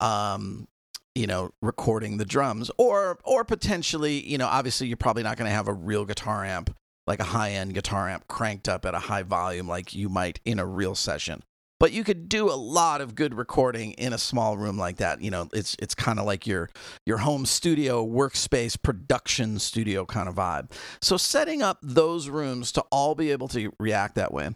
um, 0.00 0.68
you 1.14 1.26
know, 1.26 1.50
recording 1.60 2.16
the 2.16 2.24
drums, 2.24 2.70
or 2.78 3.18
or 3.24 3.44
potentially, 3.44 4.26
you 4.26 4.38
know, 4.38 4.46
obviously 4.46 4.86
you're 4.86 4.96
probably 4.96 5.22
not 5.22 5.36
going 5.36 5.48
to 5.48 5.54
have 5.54 5.68
a 5.68 5.74
real 5.74 6.04
guitar 6.04 6.44
amp 6.44 6.74
like 7.06 7.20
a 7.20 7.24
high 7.24 7.52
end 7.52 7.74
guitar 7.74 8.08
amp 8.08 8.28
cranked 8.28 8.68
up 8.68 8.84
at 8.84 8.94
a 8.94 8.98
high 8.98 9.22
volume 9.22 9.68
like 9.68 9.94
you 9.94 10.08
might 10.08 10.40
in 10.44 10.58
a 10.58 10.66
real 10.66 10.94
session. 10.94 11.42
But 11.80 11.90
you 11.90 12.04
could 12.04 12.28
do 12.28 12.48
a 12.48 12.54
lot 12.54 13.00
of 13.00 13.16
good 13.16 13.34
recording 13.34 13.90
in 13.92 14.12
a 14.12 14.18
small 14.18 14.56
room 14.56 14.78
like 14.78 14.98
that. 14.98 15.20
You 15.20 15.32
know 15.32 15.48
it's 15.52 15.74
it's 15.80 15.96
kind 15.96 16.20
of 16.20 16.26
like 16.26 16.46
your 16.46 16.70
your 17.06 17.18
home 17.18 17.44
studio 17.44 18.06
workspace 18.06 18.80
production 18.80 19.58
studio 19.58 20.06
kind 20.06 20.28
of 20.28 20.36
vibe. 20.36 20.70
So 21.00 21.16
setting 21.16 21.60
up 21.60 21.78
those 21.82 22.28
rooms 22.28 22.70
to 22.72 22.82
all 22.92 23.16
be 23.16 23.32
able 23.32 23.48
to 23.48 23.72
react 23.80 24.14
that 24.14 24.32
way. 24.32 24.50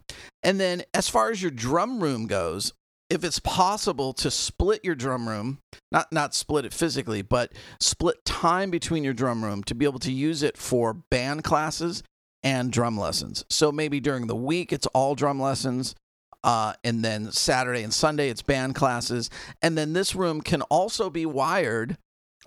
And 0.45 0.61
then 0.61 0.85
as 0.95 1.09
far 1.09 1.33
as 1.33 1.43
your 1.43 1.51
drum 1.51 2.01
room 2.01 2.29
goes 2.29 2.73
if 3.09 3.23
it's 3.23 3.39
possible 3.39 4.13
to 4.13 4.31
split 4.31 4.85
your 4.85 4.95
drum 4.95 5.29
room 5.29 5.59
not 5.93 6.11
not 6.13 6.35
split 6.35 6.65
it 6.65 6.75
physically 6.75 7.23
but 7.23 7.53
split 7.81 8.25
time 8.25 8.71
between 8.71 9.05
your 9.05 9.15
drum 9.15 9.45
room 9.45 9.63
to 9.63 9.75
be 9.75 9.85
able 9.85 9.99
to 9.99 10.13
use 10.13 10.43
it 10.43 10.57
for 10.57 10.93
band 10.93 11.45
classes 11.45 12.03
and 12.43 12.73
drum 12.73 12.99
lessons 12.99 13.45
so 13.49 13.71
maybe 13.71 14.01
during 14.01 14.27
the 14.27 14.37
week 14.37 14.73
it's 14.73 14.87
all 14.89 15.15
drum 15.15 15.41
lessons 15.41 15.95
uh, 16.45 16.75
and 16.85 17.05
then 17.05 17.33
Saturday 17.33 17.83
and 17.83 17.93
Sunday, 17.93 18.29
it's 18.29 18.41
band 18.41 18.77
classes. 18.77 19.31
And 19.63 19.77
then 19.77 19.95
this 19.95 20.15
room 20.15 20.41
can 20.41 20.63
also 20.63 21.11
be 21.11 21.27
wired 21.27 21.99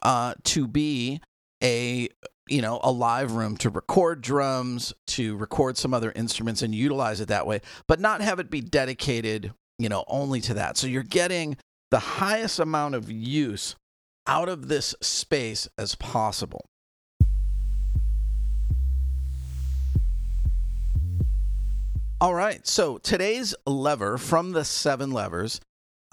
uh, 0.01 0.35
to 0.45 0.67
be 0.67 1.19
a 1.61 2.07
you 2.47 2.61
know 2.61 2.79
a 2.81 2.91
live 2.91 3.33
room 3.33 3.57
to 3.57 3.69
record 3.69 4.21
drums 4.21 4.93
to 5.05 5.35
record 5.35 5.77
some 5.77 5.93
other 5.93 6.11
instruments 6.15 6.61
and 6.61 6.73
utilize 6.73 7.19
it 7.19 7.27
that 7.27 7.45
way 7.45 7.59
but 7.85 7.99
not 7.99 8.21
have 8.21 8.39
it 8.39 8.49
be 8.49 8.61
dedicated 8.61 9.53
you 9.79 9.89
know 9.89 10.03
only 10.07 10.39
to 10.39 10.53
that 10.53 10.77
so 10.77 10.85
you're 10.85 11.01
getting 11.01 11.57
the 11.89 11.99
highest 11.99 12.59
amount 12.59 12.93
of 12.93 13.09
use 13.09 13.75
out 14.27 14.47
of 14.47 14.67
this 14.67 14.93
space 15.01 15.67
as 15.77 15.95
possible 15.95 16.65
All 22.21 22.33
right. 22.33 22.67
So 22.67 22.97
today's 22.97 23.55
lever 23.65 24.17
from 24.17 24.51
the 24.51 24.65
seven 24.65 25.11
levers, 25.11 25.61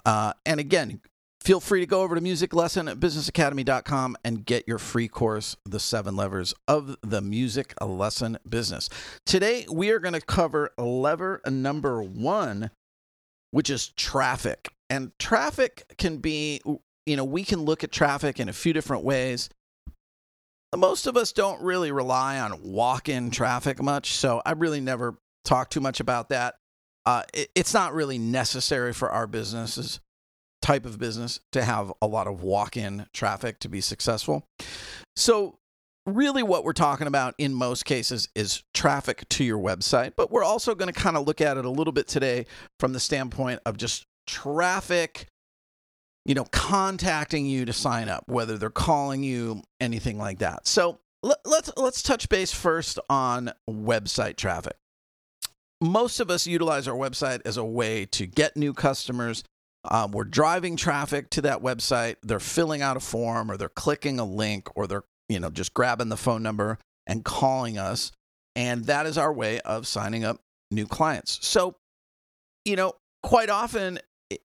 uh, 0.05 0.31
and 0.45 0.57
again, 0.57 1.01
feel 1.41 1.59
free 1.59 1.81
to 1.81 1.85
go 1.85 2.01
over 2.01 2.15
to 2.15 2.21
music 2.21 2.53
lesson 2.53 2.87
at 2.87 2.97
businessacademy.com 2.97 4.15
and 4.23 4.45
get 4.45 4.65
your 4.69 4.77
free 4.77 5.09
course, 5.09 5.57
The 5.65 5.81
Seven 5.81 6.15
Levers 6.15 6.53
of 6.65 6.95
the 7.01 7.19
Music 7.19 7.73
Lesson 7.85 8.37
Business. 8.47 8.87
Today, 9.25 9.65
we 9.69 9.89
are 9.89 9.99
going 9.99 10.13
to 10.13 10.21
cover 10.21 10.71
lever 10.77 11.41
number 11.45 12.01
one, 12.01 12.71
which 13.51 13.69
is 13.69 13.89
traffic. 13.89 14.69
And 14.89 15.11
traffic 15.19 15.83
can 15.97 16.17
be, 16.17 16.61
you 17.05 17.15
know, 17.15 17.25
we 17.25 17.43
can 17.43 17.61
look 17.61 17.83
at 17.83 17.91
traffic 17.91 18.39
in 18.39 18.49
a 18.49 18.53
few 18.53 18.73
different 18.73 19.03
ways. 19.03 19.49
Most 20.75 21.07
of 21.07 21.15
us 21.15 21.31
don't 21.31 21.61
really 21.61 21.91
rely 21.91 22.39
on 22.39 22.61
walk 22.61 23.09
in 23.09 23.31
traffic 23.31 23.81
much, 23.81 24.13
so 24.13 24.41
I 24.45 24.51
really 24.51 24.81
never 24.81 25.17
talk 25.45 25.69
too 25.69 25.79
much 25.79 25.99
about 25.99 26.29
that. 26.29 26.55
Uh, 27.05 27.23
it, 27.33 27.49
it's 27.55 27.73
not 27.73 27.93
really 27.93 28.17
necessary 28.17 28.91
for 28.93 29.09
our 29.09 29.27
businesses 29.27 30.01
type 30.61 30.85
of 30.85 30.99
business 30.99 31.39
to 31.53 31.63
have 31.63 31.93
a 32.01 32.07
lot 32.07 32.27
of 32.27 32.41
walk-in 32.41 33.05
traffic 33.13 33.59
to 33.59 33.69
be 33.69 33.79
successful. 33.79 34.45
So 35.15 35.59
really 36.07 36.41
what 36.41 36.63
we're 36.63 36.73
talking 36.73 37.07
about 37.07 37.35
in 37.37 37.53
most 37.53 37.85
cases 37.85 38.29
is 38.35 38.63
traffic 38.73 39.27
to 39.29 39.43
your 39.43 39.59
website, 39.59 40.13
but 40.15 40.31
we're 40.31 40.43
also 40.43 40.73
going 40.73 40.91
to 40.91 40.99
kind 40.99 41.17
of 41.17 41.27
look 41.27 41.41
at 41.41 41.57
it 41.57 41.65
a 41.65 41.69
little 41.69 41.93
bit 41.93 42.07
today 42.07 42.45
from 42.79 42.93
the 42.93 42.99
standpoint 42.99 43.59
of 43.65 43.77
just 43.77 44.05
traffic 44.25 45.27
you 46.25 46.33
know 46.33 46.43
contacting 46.51 47.45
you 47.45 47.63
to 47.63 47.71
sign 47.71 48.09
up 48.09 48.25
whether 48.27 48.57
they're 48.57 48.69
calling 48.69 49.23
you 49.23 49.61
anything 49.79 50.17
like 50.17 50.39
that. 50.39 50.67
So 50.67 50.99
let, 51.23 51.37
let's 51.45 51.71
let's 51.77 52.01
touch 52.01 52.27
base 52.27 52.51
first 52.51 52.99
on 53.09 53.51
website 53.69 54.35
traffic 54.35 54.75
most 55.81 56.19
of 56.19 56.29
us 56.29 56.47
utilize 56.47 56.87
our 56.87 56.95
website 56.95 57.41
as 57.45 57.57
a 57.57 57.65
way 57.65 58.05
to 58.05 58.25
get 58.25 58.57
new 58.57 58.73
customers. 58.73 59.43
Um, 59.89 60.11
we're 60.11 60.23
driving 60.23 60.75
traffic 60.75 61.29
to 61.31 61.41
that 61.43 61.61
website. 61.61 62.15
They're 62.23 62.39
filling 62.39 62.81
out 62.81 62.97
a 62.97 62.99
form, 62.99 63.51
or 63.51 63.57
they're 63.57 63.69
clicking 63.69 64.19
a 64.19 64.25
link, 64.25 64.67
or 64.75 64.87
they're 64.87 65.03
you 65.29 65.39
know 65.39 65.49
just 65.49 65.73
grabbing 65.73 66.09
the 66.09 66.17
phone 66.17 66.43
number 66.43 66.77
and 67.05 67.23
calling 67.23 67.77
us, 67.77 68.11
and 68.55 68.85
that 68.85 69.05
is 69.05 69.17
our 69.17 69.31
way 69.31 69.59
of 69.61 69.87
signing 69.87 70.23
up 70.23 70.39
new 70.71 70.85
clients. 70.85 71.45
So, 71.47 71.75
you 72.65 72.75
know, 72.75 72.93
quite 73.23 73.49
often, 73.49 73.99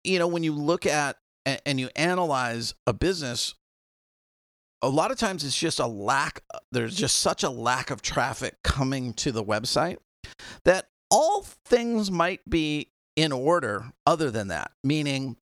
you 0.04 0.20
know, 0.20 0.28
when 0.28 0.44
you 0.44 0.54
look 0.54 0.86
at 0.86 1.18
and 1.46 1.80
you 1.80 1.90
analyze 1.96 2.74
a 2.88 2.94
business 2.94 3.54
a 4.82 4.90
lot 4.90 5.10
of 5.10 5.18
times 5.18 5.44
it's 5.44 5.58
just 5.58 5.80
a 5.80 5.86
lack 5.86 6.44
there's 6.72 6.96
just 6.96 7.18
such 7.18 7.44
a 7.44 7.50
lack 7.50 7.92
of 7.92 8.02
traffic 8.02 8.56
coming 8.64 9.14
to 9.14 9.32
the 9.32 9.44
website 9.44 9.98
that 10.64 10.88
all 11.12 11.42
things 11.66 12.12
might 12.12 12.42
be 12.50 12.92
in 13.16 13.32
order 13.32 13.92
other 14.06 14.30
than 14.30 14.50
that, 14.50 14.72
meaning 14.84 15.38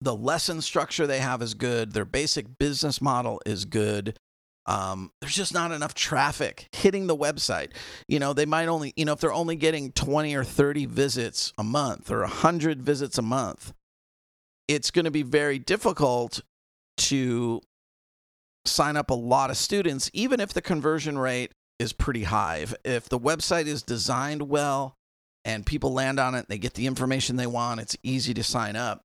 the 0.00 0.14
lesson 0.14 0.60
structure 0.60 1.06
they 1.06 1.20
have 1.20 1.42
is 1.42 1.54
good, 1.54 1.92
their 1.92 2.04
basic 2.04 2.58
business 2.58 3.00
model 3.00 3.40
is 3.46 3.64
good. 3.64 4.18
Um, 4.66 5.10
there's 5.20 5.34
just 5.34 5.54
not 5.54 5.72
enough 5.72 5.94
traffic 5.94 6.68
hitting 6.72 7.06
the 7.06 7.16
website. 7.16 7.70
You 8.06 8.18
know, 8.18 8.32
they 8.32 8.46
might 8.46 8.68
only, 8.68 8.92
you 8.96 9.04
know, 9.04 9.12
if 9.12 9.20
they're 9.20 9.32
only 9.32 9.56
getting 9.56 9.92
20 9.92 10.34
or 10.34 10.44
30 10.44 10.86
visits 10.86 11.52
a 11.58 11.64
month 11.64 12.10
or 12.10 12.20
100 12.20 12.82
visits 12.82 13.18
a 13.18 13.22
month, 13.22 13.72
it's 14.68 14.90
going 14.90 15.04
to 15.04 15.10
be 15.10 15.22
very 15.22 15.58
difficult 15.58 16.40
to 16.96 17.60
sign 18.64 18.96
up 18.96 19.10
a 19.10 19.14
lot 19.14 19.50
of 19.50 19.56
students, 19.56 20.10
even 20.12 20.40
if 20.40 20.52
the 20.52 20.62
conversion 20.62 21.18
rate 21.18 21.52
is 21.78 21.92
pretty 21.92 22.24
high. 22.24 22.58
If, 22.58 22.74
if 22.84 23.08
the 23.08 23.18
website 23.18 23.66
is 23.66 23.82
designed 23.82 24.48
well 24.48 24.96
and 25.44 25.66
people 25.66 25.92
land 25.92 26.20
on 26.20 26.34
it, 26.34 26.48
they 26.48 26.58
get 26.58 26.74
the 26.74 26.86
information 26.86 27.36
they 27.36 27.46
want, 27.46 27.80
it's 27.80 27.96
easy 28.02 28.32
to 28.34 28.44
sign 28.44 28.76
up. 28.76 29.02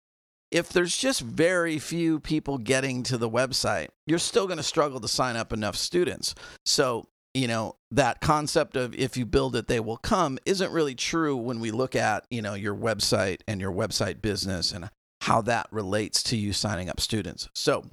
If 0.51 0.69
there's 0.69 0.95
just 0.95 1.21
very 1.21 1.77
few 1.77 2.19
people 2.19 2.57
getting 2.57 3.03
to 3.03 3.17
the 3.17 3.29
website, 3.29 3.87
you're 4.05 4.19
still 4.19 4.47
going 4.47 4.57
to 4.57 4.63
struggle 4.63 4.99
to 5.01 5.07
sign 5.07 5.35
up 5.35 5.51
enough 5.51 5.75
students. 5.75 6.35
So, 6.65 7.07
you 7.33 7.47
know, 7.47 7.75
that 7.91 8.21
concept 8.21 8.75
of 8.75 8.95
if 8.95 9.17
you 9.17 9.25
build 9.25 9.55
it, 9.55 9.67
they 9.67 9.79
will 9.79 9.97
come 9.97 10.39
isn't 10.45 10.71
really 10.71 10.95
true 10.95 11.35
when 11.35 11.59
we 11.59 11.71
look 11.71 11.95
at, 11.95 12.25
you 12.29 12.41
know, 12.41 12.53
your 12.53 12.75
website 12.75 13.41
and 13.47 13.59
your 13.59 13.71
website 13.71 14.21
business 14.21 14.71
and 14.71 14.89
how 15.21 15.41
that 15.41 15.67
relates 15.71 16.23
to 16.23 16.37
you 16.37 16.53
signing 16.53 16.89
up 16.89 17.01
students. 17.01 17.49
So, 17.53 17.85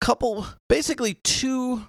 couple 0.00 0.46
basically 0.68 1.14
two 1.14 1.86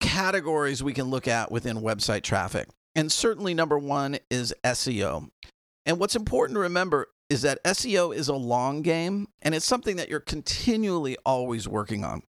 categories 0.00 0.82
we 0.82 0.92
can 0.92 1.06
look 1.06 1.26
at 1.26 1.50
within 1.50 1.78
website 1.78 2.22
traffic. 2.22 2.68
And 2.94 3.10
certainly, 3.10 3.54
number 3.54 3.78
one 3.78 4.18
is 4.30 4.54
SEO. 4.64 5.28
And 5.86 5.98
what's 5.98 6.16
important 6.16 6.56
to 6.56 6.60
remember 6.60 7.08
is 7.30 7.42
that 7.42 7.62
SEO 7.64 8.14
is 8.14 8.28
a 8.28 8.34
long 8.34 8.82
game 8.82 9.28
and 9.42 9.54
it's 9.54 9.66
something 9.66 9.96
that 9.96 10.08
you're 10.08 10.20
continually 10.20 11.16
always 11.26 11.68
working 11.68 12.04
on. 12.04 12.22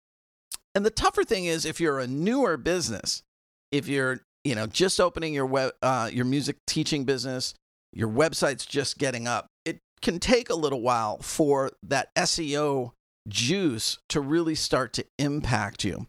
And 0.73 0.85
the 0.85 0.91
tougher 0.91 1.23
thing 1.23 1.45
is 1.45 1.65
if 1.65 1.79
you're 1.79 1.99
a 1.99 2.07
newer 2.07 2.57
business, 2.57 3.23
if 3.71 3.87
you're 3.87 4.21
you 4.43 4.55
know 4.55 4.67
just 4.67 4.99
opening 4.99 5.33
your 5.33 5.45
web 5.45 5.73
uh, 5.81 6.09
your 6.11 6.25
music 6.25 6.57
teaching 6.65 7.03
business, 7.03 7.53
your 7.93 8.09
website's 8.09 8.65
just 8.65 8.97
getting 8.97 9.27
up, 9.27 9.47
it 9.65 9.79
can 10.01 10.19
take 10.19 10.49
a 10.49 10.55
little 10.55 10.81
while 10.81 11.17
for 11.19 11.71
that 11.83 12.13
SEO 12.15 12.91
juice 13.27 13.97
to 14.09 14.21
really 14.21 14.55
start 14.55 14.93
to 14.93 15.05
impact 15.17 15.83
you. 15.83 16.07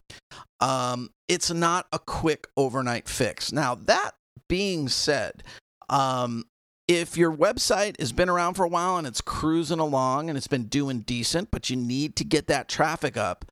Um, 0.61 1.11
it's 1.28 1.50
not 1.50 1.87
a 1.92 1.99
quick 1.99 2.47
overnight 2.57 3.09
fix. 3.09 3.52
Now, 3.52 3.75
that 3.75 4.12
being 4.49 4.88
said, 4.88 5.42
um, 5.88 6.45
if 6.88 7.18
your 7.18 7.30
website 7.30 8.00
has 8.00 8.12
been 8.12 8.30
around 8.30 8.54
for 8.54 8.64
a 8.64 8.68
while 8.68 8.97
and 8.97 9.07
it's 9.07 9.21
cruising 9.21 9.78
along 9.78 10.28
and 10.28 10.38
it's 10.38 10.49
been 10.49 10.64
doing 10.64 11.00
decent, 11.00 11.50
but 11.50 11.68
you 11.68 11.76
need 11.76 12.16
to 12.16 12.25
get 12.25 12.47
that 12.47 12.66
traffic 12.66 13.16
up, 13.16 13.45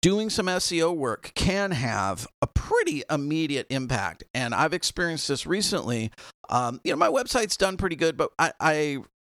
doing 0.00 0.30
some 0.30 0.46
SEO 0.46 0.96
work 0.96 1.32
can 1.34 1.72
have 1.72 2.26
a 2.40 2.46
pretty 2.46 3.02
immediate 3.10 3.66
impact. 3.68 4.24
And 4.32 4.54
I've 4.54 4.72
experienced 4.72 5.28
this 5.28 5.46
recently. 5.46 6.10
Um, 6.48 6.80
you 6.84 6.92
know, 6.92 6.96
my 6.96 7.08
website's 7.08 7.56
done 7.56 7.76
pretty 7.76 7.96
good, 7.96 8.16
but 8.16 8.30
I, 8.38 8.52
I 8.58 8.72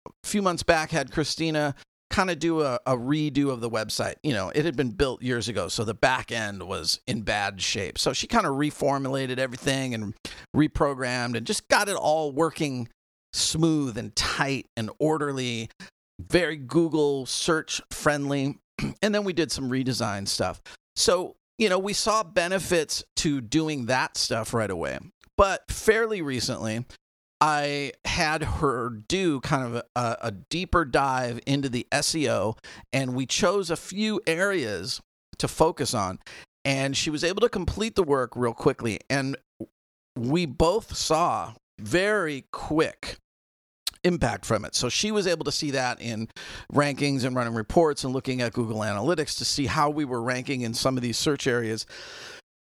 a 0.07 0.26
few 0.26 0.43
months 0.43 0.64
back 0.64 0.90
had 0.90 1.12
Christina 1.12 1.75
kind 2.18 2.30
of 2.30 2.40
do 2.40 2.62
a, 2.62 2.80
a, 2.84 2.96
redo 2.96 3.50
of 3.50 3.60
the 3.60 3.70
website. 3.70 4.16
You 4.25 4.32
know, 4.32 4.48
it 4.52 4.64
had 4.64 4.76
been 4.76 4.90
built 4.90 5.22
years 5.22 5.46
ago, 5.46 5.68
so 5.68 5.84
the 5.84 5.94
back 5.94 6.32
end 6.32 6.64
was 6.64 6.98
in 7.06 7.22
bad 7.22 7.62
shape. 7.62 7.96
So 7.96 8.12
she 8.12 8.26
kind 8.26 8.44
of 8.44 8.54
reformulated 8.54 9.38
everything 9.38 9.94
and 9.94 10.14
reprogrammed 10.56 11.37
and 11.37 11.46
just 11.46 11.68
got 11.68 11.88
it 11.88 11.94
all 11.94 12.32
working 12.32 12.88
smooth 13.32 13.96
and 13.96 14.16
tight 14.16 14.66
and 14.76 14.90
orderly, 14.98 15.70
very 16.18 16.56
Google 16.56 17.25
search 17.25 17.80
friendly. 17.92 18.58
and 19.00 19.14
then 19.14 19.22
we 19.22 19.32
did 19.32 19.52
some 19.52 19.70
redesign 19.70 20.26
stuff. 20.26 20.60
So, 20.96 21.37
you 21.56 21.68
know, 21.68 21.78
we 21.78 21.92
saw 21.92 22.25
benefits 22.25 23.04
to 23.18 23.40
doing 23.40 23.87
that 23.87 24.16
stuff 24.16 24.52
right 24.52 24.72
away. 24.72 24.98
But 25.37 25.70
fairly 25.70 26.20
recently, 26.20 26.84
I 27.40 27.92
had 28.04 28.42
her 28.42 28.90
do 28.90 29.40
kind 29.40 29.64
of 29.64 29.83
a, 29.95 30.16
a, 30.21 30.33
deeper 30.33 30.85
dive 30.85 31.40
into 31.47 31.68
the 31.68 31.87
SEO, 31.92 32.59
and 32.92 33.14
we 33.14 33.26
chose 33.26 33.71
a 33.71 33.76
few 33.76 34.21
areas 34.26 35.00
to 35.38 35.47
focus 35.47 35.95
on. 35.95 36.18
And 36.64 36.97
she 36.97 37.11
was 37.11 37.23
able 37.23 37.40
to 37.42 37.49
complete 37.49 37.95
the 37.95 38.02
work 38.02 38.33
real 38.35 38.52
quickly. 38.52 38.99
And 39.09 39.37
we 40.16 40.47
both 40.47 40.97
saw 40.97 41.54
very 41.78 42.47
quick 42.50 43.18
impact 44.04 44.45
from 44.45 44.64
it. 44.64 44.75
So 44.75 44.88
she 44.88 45.11
was 45.11 45.26
able 45.26 45.45
to 45.45 45.52
see 45.52 45.71
that 45.73 46.00
in 46.00 46.28
rankings 46.73 47.25
and 47.25 47.35
running 47.37 47.54
reports 47.54 48.04
and 48.04 48.12
looking 48.12 48.42
at 48.42 48.52
Google 48.52 48.80
Analytics 48.80 49.38
to 49.38 49.45
see 49.45 49.66
how 49.66 49.90
we 49.90 50.04
were 50.04 50.23
ranking 50.23 50.62
in 50.62 50.75
some 50.75 50.97
of 50.97 51.02
these 51.02 51.18
search 51.18 51.47
areas 51.47 51.87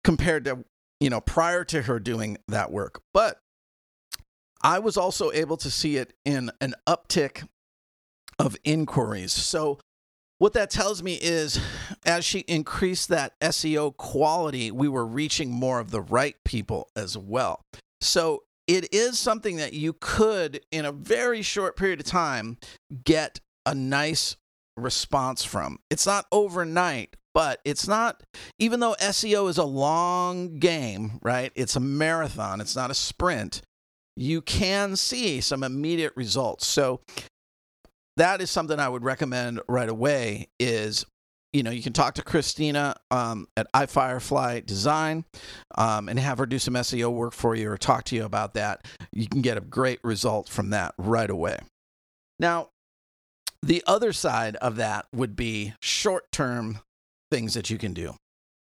compared 0.03 0.45
to, 0.45 0.63
you 0.99 1.09
know, 1.09 1.21
prior 1.21 1.63
to 1.65 1.81
her 1.83 1.99
doing 1.99 2.37
that 2.47 2.71
work. 2.71 3.01
But 3.13 3.39
I 4.61 4.79
was 4.79 4.97
also 4.97 5.31
able 5.31 5.57
to 5.57 5.71
see 5.71 5.97
it 5.97 6.13
in 6.25 6.51
an 6.59 6.75
uptick 6.87 7.47
of 8.37 8.55
inquiries. 8.63 9.33
So 9.33 9.79
what 10.37 10.53
that 10.53 10.69
tells 10.69 11.03
me 11.03 11.15
is 11.21 11.59
as 12.05 12.23
she 12.23 12.39
increased 12.39 13.09
that 13.09 13.39
SEO 13.41 13.95
quality, 13.95 14.71
we 14.71 14.87
were 14.87 15.05
reaching 15.05 15.51
more 15.51 15.79
of 15.79 15.91
the 15.91 16.01
right 16.01 16.35
people 16.45 16.89
as 16.95 17.17
well. 17.17 17.61
So 18.01 18.43
it 18.67 18.93
is 18.93 19.19
something 19.19 19.57
that 19.57 19.73
you 19.73 19.93
could, 19.99 20.61
in 20.71 20.85
a 20.85 20.91
very 20.91 21.41
short 21.41 21.75
period 21.75 21.99
of 21.99 22.05
time, 22.05 22.57
get 23.03 23.39
a 23.65 23.75
nice 23.75 24.37
response 24.77 25.43
from. 25.43 25.79
It's 25.89 26.05
not 26.05 26.25
overnight, 26.31 27.17
but 27.33 27.59
it's 27.65 27.87
not, 27.87 28.23
even 28.59 28.79
though 28.79 28.95
SEO 29.01 29.49
is 29.49 29.57
a 29.57 29.65
long 29.65 30.59
game, 30.59 31.19
right? 31.21 31.51
It's 31.55 31.75
a 31.75 31.81
marathon, 31.81 32.61
it's 32.61 32.75
not 32.75 32.91
a 32.91 32.95
sprint 32.95 33.61
you 34.19 34.41
can 34.41 34.97
see 34.97 35.39
some 35.39 35.63
immediate 35.63 36.11
results. 36.15 36.67
So 36.67 36.99
that 38.17 38.41
is 38.41 38.51
something 38.51 38.77
I 38.77 38.89
would 38.89 39.03
recommend 39.03 39.61
right 39.69 39.87
away 39.87 40.49
is 40.59 41.05
you 41.53 41.63
know 41.63 41.71
you 41.71 41.81
can 41.81 41.93
talk 41.93 42.13
to 42.15 42.21
christina 42.21 42.95
um, 43.09 43.47
at 43.57 43.71
ifirefly 43.73 44.65
design 44.65 45.25
um, 45.75 46.07
and 46.07 46.19
have 46.19 46.37
her 46.37 46.45
do 46.45 46.59
some 46.59 46.75
seo 46.75 47.11
work 47.11 47.33
for 47.33 47.55
you 47.55 47.71
or 47.71 47.77
talk 47.77 48.03
to 48.03 48.15
you 48.15 48.25
about 48.25 48.53
that. 48.55 48.85
You 49.13 49.27
can 49.27 49.41
get 49.41 49.57
a 49.57 49.61
great 49.61 49.99
result 50.03 50.49
from 50.49 50.71
that 50.71 50.93
right 50.97 51.29
away. 51.29 51.57
Now 52.39 52.69
the 53.63 53.83
other 53.87 54.11
side 54.11 54.57
of 54.57 54.75
that 54.75 55.05
would 55.13 55.35
be 55.35 55.73
short-term 55.81 56.79
things 57.31 57.53
that 57.53 57.69
you 57.69 57.77
can 57.77 57.93
do 57.93 58.15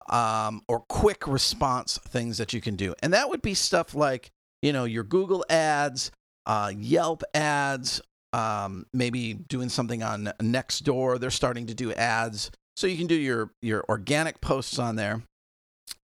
um, 0.09 0.63
or 0.67 0.81
quick 0.81 1.29
response 1.29 1.99
things 1.99 2.39
that 2.39 2.53
you 2.53 2.61
can 2.61 2.75
do. 2.75 2.95
And 3.03 3.13
that 3.13 3.29
would 3.29 3.43
be 3.43 3.55
stuff 3.55 3.95
like 3.95 4.31
you 4.63 4.73
know, 4.73 4.85
your 4.85 5.05
Google 5.05 5.45
ads, 5.51 6.11
uh, 6.47 6.73
Yelp 6.75 7.23
ads, 7.35 8.01
um, 8.33 8.87
maybe 8.93 9.35
doing 9.35 9.69
something 9.69 10.03
on 10.03 10.33
Nextdoor. 10.41 11.21
They're 11.21 11.31
starting 11.31 11.67
to 11.67 11.75
do 11.75 11.93
ads. 11.93 12.51
So 12.77 12.87
you 12.87 12.97
can 12.97 13.07
do 13.07 13.15
your, 13.15 13.51
your 13.61 13.85
organic 13.89 14.41
posts 14.41 14.79
on 14.79 14.97
there. 14.97 15.23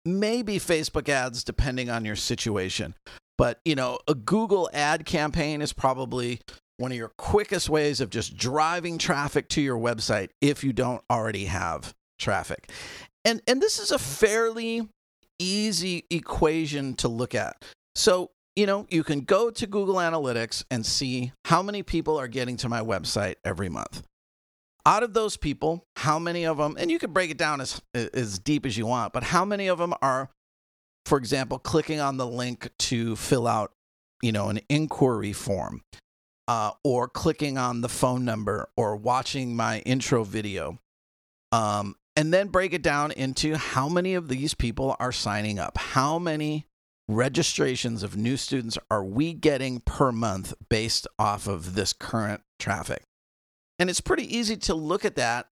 Maybe 0.04 0.58
Facebook 0.58 1.10
ads, 1.10 1.44
depending 1.44 1.90
on 1.90 2.06
your 2.06 2.16
situation. 2.16 2.96
But, 3.38 3.60
you 3.66 3.76
know, 3.76 4.00
a 4.08 4.16
Google 4.16 4.70
ad 4.74 5.06
campaign 5.06 5.62
is 5.62 5.74
probably 5.74 6.40
one 6.78 6.92
of 6.92 6.98
your 6.98 7.12
quickest 7.18 7.70
ways 7.70 8.02
of 8.02 8.10
just 8.10 8.38
driving 8.38 8.98
traffic 8.98 9.48
to 9.50 9.62
your 9.62 9.78
website 9.78 10.30
if 10.42 10.64
you 10.64 10.74
don't 10.74 11.04
already 11.10 11.46
have 11.46 11.94
traffic. 12.20 12.70
And 13.24 13.42
and 13.48 13.62
this 13.62 13.80
is 13.80 13.92
a 13.92 14.00
fairly 14.00 14.88
easy 15.40 16.06
equation 16.10 16.94
to 16.96 17.08
look 17.08 17.34
at. 17.36 17.64
So 17.96 18.32
you 18.56 18.66
know, 18.66 18.88
you 18.90 19.04
can 19.04 19.22
go 19.22 19.50
to 19.50 19.68
Google 19.68 19.96
Analytics 19.96 20.64
and 20.72 20.86
see 20.86 21.34
how 21.46 21.62
many 21.62 21.84
people 21.84 22.18
are 22.20 22.28
getting 22.28 22.58
to 22.58 22.70
my 22.70 22.82
website 22.82 23.36
every 23.44 23.70
month. 23.70 24.04
Out 24.86 25.04
of 25.04 25.14
those 25.14 25.36
people, 25.36 25.84
how 25.98 26.20
many 26.20 26.46
of 26.46 26.58
them, 26.58 26.76
and 26.80 26.92
you 26.92 27.00
can 27.00 27.12
break 27.12 27.32
it 27.32 27.38
down 27.38 27.60
as, 27.60 27.82
as 27.94 28.40
deep 28.40 28.66
as 28.66 28.78
you 28.78 28.86
want, 28.86 29.14
but 29.14 29.24
how 29.24 29.44
many 29.44 29.68
of 29.68 29.80
them 29.80 29.94
are, 30.02 30.30
for 31.06 31.18
example, 31.18 31.60
clicking 31.60 32.00
on 32.00 32.18
the 32.18 32.28
link 32.28 32.70
to 32.78 33.16
fill 33.16 33.48
out, 33.48 33.72
you 34.22 34.32
know, 34.32 34.50
an 34.50 34.60
inquiry 34.70 35.34
form, 35.34 35.82
uh, 36.48 36.72
or 36.84 37.08
clicking 37.08 37.58
on 37.58 37.82
the 37.82 37.90
phone 37.90 38.24
number, 38.24 38.70
or 38.78 38.96
watching 38.96 39.56
my 39.56 39.80
intro 39.80 40.24
video, 40.24 40.78
um, 41.52 41.96
and 42.16 42.32
then 42.32 42.48
break 42.48 42.72
it 42.72 42.84
down 42.84 43.12
into 43.12 43.58
how 43.58 43.90
many 43.90 44.14
of 44.14 44.30
these 44.30 44.54
people 44.54 44.96
are 45.00 45.12
signing 45.12 45.58
up, 45.58 45.78
how 45.78 46.20
many 46.20 46.68
registrations 47.08 48.04
of 48.04 48.18
new 48.18 48.38
students 48.38 48.78
are 48.90 49.04
we 49.04 49.34
getting 49.34 49.80
per 49.80 50.12
month 50.12 50.54
based 50.70 51.08
off 51.20 51.48
of 51.48 51.76
this 51.76 51.94
current 51.94 52.42
traffic? 52.60 53.04
And 53.78 53.90
it's 53.90 54.02
pretty 54.02 54.36
easy 54.36 54.58
to 54.58 54.74
look 54.74 55.06
at 55.06 55.16
that, 55.16 55.48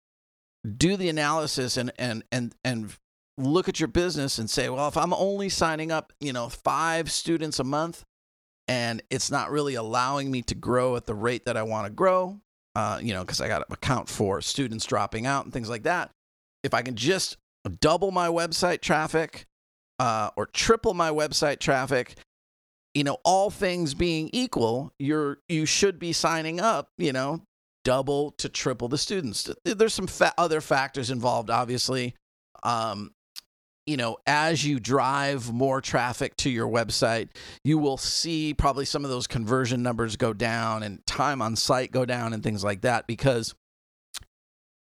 do 0.77 0.97
the 0.97 1.09
analysis 1.09 1.77
and 1.77 1.93
and 1.99 2.25
and 2.33 2.55
and 2.65 2.97
look 3.37 3.69
at 3.69 3.79
your 3.79 3.89
business 3.89 4.39
and 4.39 4.51
say, 4.51 4.69
well, 4.69 4.89
if 4.89 4.97
I'm 4.97 5.15
only 5.15 5.49
signing 5.49 5.93
up, 5.93 6.13
you 6.21 6.33
know, 6.33 6.49
5 6.49 7.11
students 7.11 7.61
a 7.61 7.65
month 7.65 8.05
and 8.67 9.01
it's 9.11 9.31
not 9.31 9.53
really 9.53 9.77
allowing 9.77 10.31
me 10.31 10.43
to 10.43 10.57
grow 10.57 10.97
at 10.97 11.07
the 11.07 11.15
rate 11.15 11.45
that 11.47 11.57
I 11.57 11.63
want 11.63 11.87
to 11.87 11.93
grow, 11.93 12.41
uh, 12.75 12.99
you 13.01 13.15
know, 13.15 13.21
because 13.21 13.41
I 13.41 13.47
got 13.47 13.61
to 13.61 13.73
account 13.73 14.09
for 14.09 14.41
students 14.41 14.85
dropping 14.85 15.25
out 15.25 15.45
and 15.45 15.53
things 15.53 15.71
like 15.71 15.85
that. 15.85 16.11
If 16.65 16.75
I 16.75 16.83
can 16.83 16.97
just 16.97 17.37
double 17.81 18.11
my 18.11 18.29
website 18.29 18.81
traffic 18.81 19.47
uh, 19.99 20.31
or 20.37 20.47
triple 20.47 20.95
my 20.95 21.11
website 21.11 21.59
traffic, 21.59 22.17
you 22.95 23.05
know, 23.05 23.19
all 23.25 23.51
things 23.51 23.95
being 23.95 24.31
equal, 24.33 24.93
you're 24.99 25.39
you 25.49 25.67
should 25.67 25.99
be 25.99 26.13
signing 26.13 26.61
up, 26.61 26.89
you 26.99 27.13
know, 27.13 27.43
double 27.85 28.33
to 28.33 28.49
triple 28.49 28.89
the 28.89 28.99
students. 28.99 29.51
There's 29.65 29.95
some 29.95 30.07
fa- 30.07 30.35
other 30.39 30.61
factors 30.61 31.11
involved, 31.11 31.51
obviously. 31.51 32.15
Um, 32.63 33.13
you 33.87 33.97
know, 33.97 34.19
as 34.27 34.65
you 34.67 34.79
drive 34.79 35.51
more 35.51 35.81
traffic 35.81 36.37
to 36.37 36.51
your 36.51 36.69
website, 36.69 37.31
you 37.65 37.79
will 37.79 37.97
see 37.97 38.53
probably 38.53 38.85
some 38.85 39.03
of 39.05 39.11
those 39.11 39.27
conversion 39.27 39.83
numbers 39.83 40.17
go 40.17 40.35
down 40.35 40.83
and 40.83 41.05
time 41.07 41.41
on 41.41 41.57
site 41.57 41.91
go 41.91 42.05
down 42.05 42.35
and 42.35 42.43
things 42.43 42.63
like 42.63 42.83
that 42.83 43.07
because 43.07 43.55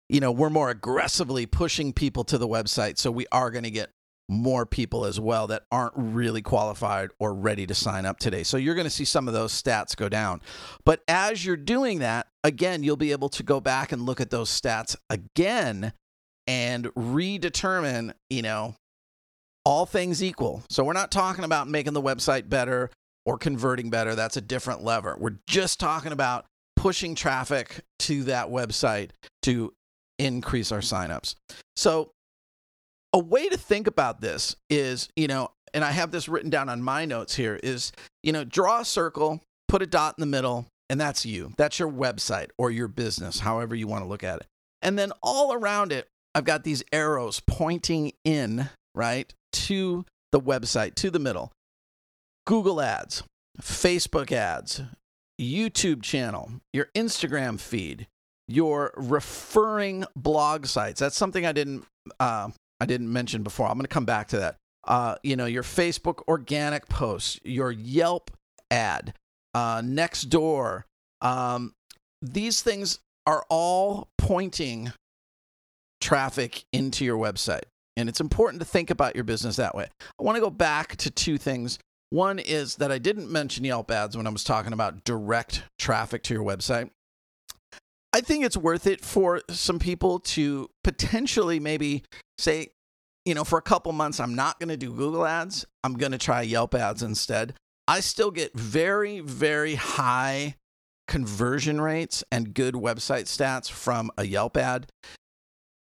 you 0.08 0.20
know, 0.20 0.32
we're 0.32 0.50
more 0.50 0.70
aggressively 0.70 1.46
pushing 1.46 1.92
people 1.92 2.24
to 2.24 2.38
the 2.38 2.48
website. 2.48 2.98
So 2.98 3.10
we 3.10 3.26
are 3.32 3.50
going 3.50 3.64
to 3.64 3.70
get 3.70 3.90
more 4.28 4.64
people 4.64 5.04
as 5.04 5.20
well 5.20 5.46
that 5.48 5.64
aren't 5.70 5.92
really 5.96 6.42
qualified 6.42 7.10
or 7.18 7.34
ready 7.34 7.66
to 7.66 7.74
sign 7.74 8.06
up 8.06 8.18
today. 8.18 8.42
So 8.42 8.56
you're 8.56 8.74
going 8.74 8.86
to 8.86 8.90
see 8.90 9.04
some 9.04 9.28
of 9.28 9.34
those 9.34 9.52
stats 9.52 9.94
go 9.96 10.08
down. 10.08 10.40
But 10.84 11.02
as 11.08 11.44
you're 11.44 11.56
doing 11.56 11.98
that, 11.98 12.28
again, 12.42 12.82
you'll 12.82 12.96
be 12.96 13.12
able 13.12 13.28
to 13.30 13.42
go 13.42 13.60
back 13.60 13.92
and 13.92 14.02
look 14.02 14.20
at 14.20 14.30
those 14.30 14.48
stats 14.48 14.96
again 15.10 15.92
and 16.46 16.86
redetermine, 16.94 18.12
you 18.30 18.42
know, 18.42 18.74
all 19.64 19.86
things 19.86 20.22
equal. 20.22 20.62
So 20.70 20.84
we're 20.84 20.92
not 20.92 21.10
talking 21.10 21.44
about 21.44 21.68
making 21.68 21.92
the 21.94 22.02
website 22.02 22.48
better 22.48 22.90
or 23.26 23.38
converting 23.38 23.90
better. 23.90 24.14
That's 24.14 24.36
a 24.36 24.42
different 24.42 24.84
lever. 24.84 25.16
We're 25.18 25.38
just 25.46 25.80
talking 25.80 26.12
about 26.12 26.46
pushing 26.76 27.14
traffic 27.14 27.80
to 28.00 28.24
that 28.24 28.48
website 28.48 29.10
to 29.42 29.72
increase 30.18 30.70
our 30.70 30.80
signups. 30.80 31.34
So 31.76 32.10
a 33.14 33.18
way 33.18 33.48
to 33.48 33.56
think 33.56 33.86
about 33.86 34.20
this 34.20 34.56
is, 34.68 35.08
you 35.14 35.28
know, 35.28 35.52
and 35.72 35.84
I 35.84 35.92
have 35.92 36.10
this 36.10 36.28
written 36.28 36.50
down 36.50 36.68
on 36.68 36.82
my 36.82 37.04
notes 37.04 37.36
here 37.36 37.58
is, 37.62 37.92
you 38.24 38.32
know, 38.32 38.44
draw 38.44 38.80
a 38.80 38.84
circle, 38.84 39.40
put 39.68 39.82
a 39.82 39.86
dot 39.86 40.16
in 40.18 40.20
the 40.20 40.26
middle, 40.26 40.66
and 40.90 41.00
that's 41.00 41.24
you. 41.24 41.52
That's 41.56 41.78
your 41.78 41.90
website 41.90 42.48
or 42.58 42.72
your 42.72 42.88
business, 42.88 43.40
however 43.40 43.74
you 43.74 43.86
want 43.86 44.02
to 44.02 44.08
look 44.08 44.24
at 44.24 44.40
it. 44.40 44.46
And 44.82 44.98
then 44.98 45.12
all 45.22 45.52
around 45.52 45.92
it, 45.92 46.08
I've 46.34 46.44
got 46.44 46.64
these 46.64 46.82
arrows 46.92 47.40
pointing 47.46 48.12
in, 48.24 48.68
right, 48.96 49.32
to 49.52 50.04
the 50.32 50.40
website, 50.40 50.96
to 50.96 51.10
the 51.10 51.20
middle. 51.20 51.52
Google 52.46 52.80
ads, 52.80 53.22
Facebook 53.62 54.32
ads, 54.32 54.82
YouTube 55.40 56.02
channel, 56.02 56.50
your 56.72 56.88
Instagram 56.96 57.60
feed, 57.60 58.08
your 58.48 58.92
referring 58.96 60.04
blog 60.16 60.66
sites. 60.66 60.98
That's 60.98 61.16
something 61.16 61.46
I 61.46 61.52
didn't 61.52 61.84
uh, 62.18 62.50
I 62.80 62.86
didn't 62.86 63.12
mention 63.12 63.42
before. 63.42 63.66
I'm 63.66 63.74
going 63.74 63.82
to 63.82 63.88
come 63.88 64.04
back 64.04 64.28
to 64.28 64.38
that. 64.38 64.56
Uh, 64.86 65.16
you 65.22 65.36
know, 65.36 65.46
your 65.46 65.62
Facebook 65.62 66.22
organic 66.28 66.88
posts, 66.88 67.40
your 67.44 67.70
Yelp 67.70 68.30
ad, 68.70 69.14
uh, 69.54 69.80
Nextdoor. 69.80 70.84
Um, 71.20 71.74
these 72.20 72.62
things 72.62 72.98
are 73.26 73.44
all 73.48 74.08
pointing 74.18 74.92
traffic 76.00 76.64
into 76.72 77.04
your 77.04 77.16
website. 77.16 77.62
And 77.96 78.08
it's 78.08 78.20
important 78.20 78.60
to 78.60 78.66
think 78.66 78.90
about 78.90 79.14
your 79.14 79.24
business 79.24 79.56
that 79.56 79.74
way. 79.74 79.88
I 80.18 80.22
want 80.22 80.36
to 80.36 80.40
go 80.40 80.50
back 80.50 80.96
to 80.96 81.10
two 81.10 81.38
things. 81.38 81.78
One 82.10 82.38
is 82.38 82.76
that 82.76 82.92
I 82.92 82.98
didn't 82.98 83.30
mention 83.30 83.64
Yelp 83.64 83.90
ads 83.90 84.16
when 84.16 84.26
I 84.26 84.30
was 84.30 84.44
talking 84.44 84.72
about 84.72 85.04
direct 85.04 85.62
traffic 85.78 86.22
to 86.24 86.34
your 86.34 86.44
website. 86.44 86.90
I 88.14 88.20
think 88.20 88.44
it's 88.44 88.56
worth 88.56 88.86
it 88.86 89.04
for 89.04 89.40
some 89.50 89.80
people 89.80 90.20
to 90.20 90.70
potentially 90.84 91.58
maybe 91.58 92.04
say, 92.38 92.68
you 93.24 93.34
know, 93.34 93.42
for 93.42 93.58
a 93.58 93.62
couple 93.62 93.90
months, 93.90 94.20
I'm 94.20 94.36
not 94.36 94.60
going 94.60 94.68
to 94.68 94.76
do 94.76 94.92
Google 94.92 95.26
ads. 95.26 95.66
I'm 95.82 95.94
going 95.94 96.12
to 96.12 96.18
try 96.18 96.42
Yelp 96.42 96.76
ads 96.76 97.02
instead. 97.02 97.54
I 97.88 97.98
still 97.98 98.30
get 98.30 98.56
very, 98.56 99.18
very 99.18 99.74
high 99.74 100.54
conversion 101.08 101.80
rates 101.80 102.22
and 102.30 102.54
good 102.54 102.74
website 102.74 103.24
stats 103.24 103.68
from 103.68 104.12
a 104.16 104.24
Yelp 104.24 104.56
ad. 104.56 104.86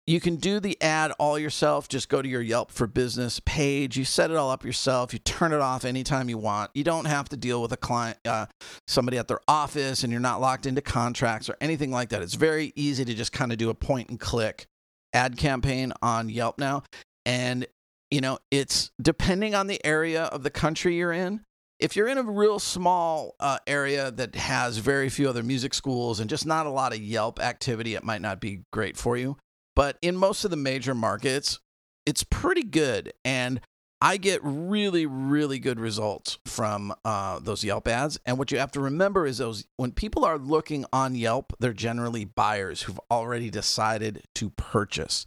You 0.06 0.20
can 0.20 0.36
do 0.36 0.58
the 0.58 0.80
ad 0.82 1.12
all 1.20 1.38
yourself. 1.38 1.88
Just 1.88 2.08
go 2.08 2.20
to 2.20 2.28
your 2.28 2.40
Yelp 2.40 2.72
for 2.72 2.88
Business 2.88 3.40
page. 3.44 3.96
You 3.96 4.04
set 4.04 4.30
it 4.30 4.36
all 4.36 4.50
up 4.50 4.64
yourself. 4.64 5.12
You 5.12 5.20
turn 5.20 5.52
it 5.52 5.60
off 5.60 5.84
anytime 5.84 6.28
you 6.28 6.38
want. 6.38 6.70
You 6.74 6.82
don't 6.82 7.04
have 7.04 7.28
to 7.28 7.36
deal 7.36 7.62
with 7.62 7.70
a 7.72 7.76
client, 7.76 8.18
uh, 8.24 8.46
somebody 8.88 9.18
at 9.18 9.28
their 9.28 9.40
office, 9.46 10.02
and 10.02 10.10
you're 10.10 10.20
not 10.20 10.40
locked 10.40 10.66
into 10.66 10.80
contracts 10.80 11.48
or 11.48 11.56
anything 11.60 11.92
like 11.92 12.08
that. 12.08 12.22
It's 12.22 12.34
very 12.34 12.72
easy 12.74 13.04
to 13.04 13.14
just 13.14 13.30
kind 13.32 13.52
of 13.52 13.58
do 13.58 13.70
a 13.70 13.74
point 13.74 14.08
and 14.08 14.18
click 14.18 14.66
ad 15.12 15.36
campaign 15.36 15.92
on 16.02 16.28
Yelp 16.28 16.58
now. 16.58 16.82
And, 17.24 17.66
you 18.10 18.20
know, 18.20 18.38
it's 18.50 18.90
depending 19.00 19.54
on 19.54 19.68
the 19.68 19.84
area 19.84 20.24
of 20.24 20.42
the 20.42 20.50
country 20.50 20.96
you're 20.96 21.12
in. 21.12 21.42
If 21.78 21.94
you're 21.94 22.08
in 22.08 22.18
a 22.18 22.22
real 22.22 22.58
small 22.58 23.36
uh, 23.38 23.58
area 23.66 24.10
that 24.10 24.34
has 24.34 24.78
very 24.78 25.08
few 25.08 25.28
other 25.28 25.42
music 25.42 25.72
schools 25.72 26.20
and 26.20 26.28
just 26.28 26.46
not 26.46 26.66
a 26.66 26.70
lot 26.70 26.92
of 26.92 27.00
Yelp 27.00 27.40
activity, 27.40 27.94
it 27.94 28.02
might 28.02 28.20
not 28.20 28.40
be 28.40 28.62
great 28.72 28.96
for 28.96 29.16
you. 29.16 29.36
But 29.76 29.98
in 30.02 30.16
most 30.16 30.44
of 30.44 30.50
the 30.50 30.56
major 30.56 30.94
markets, 30.94 31.60
it's 32.06 32.24
pretty 32.24 32.62
good. 32.62 33.12
And 33.24 33.60
I 34.02 34.16
get 34.16 34.40
really, 34.42 35.04
really 35.04 35.58
good 35.58 35.78
results 35.78 36.38
from 36.46 36.94
uh, 37.04 37.38
those 37.40 37.62
Yelp 37.62 37.86
ads. 37.86 38.18
And 38.24 38.38
what 38.38 38.50
you 38.50 38.58
have 38.58 38.72
to 38.72 38.80
remember 38.80 39.26
is 39.26 39.38
those 39.38 39.66
when 39.76 39.92
people 39.92 40.24
are 40.24 40.38
looking 40.38 40.86
on 40.92 41.14
Yelp, 41.14 41.52
they're 41.60 41.74
generally 41.74 42.24
buyers 42.24 42.82
who've 42.82 43.00
already 43.10 43.50
decided 43.50 44.22
to 44.36 44.50
purchase. 44.50 45.26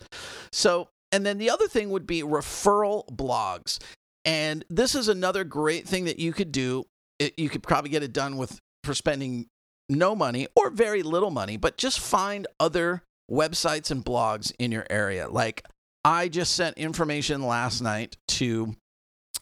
So, 0.51 0.89
and 1.12 1.23
then 1.23 1.38
the 1.38 1.51
other 1.51 1.67
thing 1.67 1.91
would 1.91 2.08
be 2.08 2.23
referral 2.23 3.08
blogs. 3.08 3.79
And 4.25 4.65
this 4.69 4.95
is 4.95 5.08
another 5.08 5.43
great 5.43 5.88
thing 5.88 6.06
that 6.06 6.17
you 6.17 6.34
could 6.34 6.51
do. 6.51 6.86
It, 7.19 7.38
you 7.38 7.49
could 7.49 7.62
probably 7.62 7.91
get 7.91 8.01
it 8.01 8.13
done 8.13 8.38
with 8.38 8.60
for 8.84 8.95
spending 8.95 9.47
no 9.88 10.15
money 10.15 10.47
or 10.56 10.71
very 10.71 11.03
little 11.03 11.29
money, 11.29 11.58
but 11.58 11.77
just 11.77 11.99
find 11.99 12.47
other 12.60 13.03
websites 13.29 13.91
and 13.91 14.03
blogs 14.03 14.51
in 14.59 14.71
your 14.71 14.86
area. 14.89 15.27
Like 15.29 15.65
I 16.03 16.27
just 16.27 16.55
sent 16.55 16.77
information 16.77 17.45
last 17.45 17.81
night 17.81 18.17
to 18.29 18.75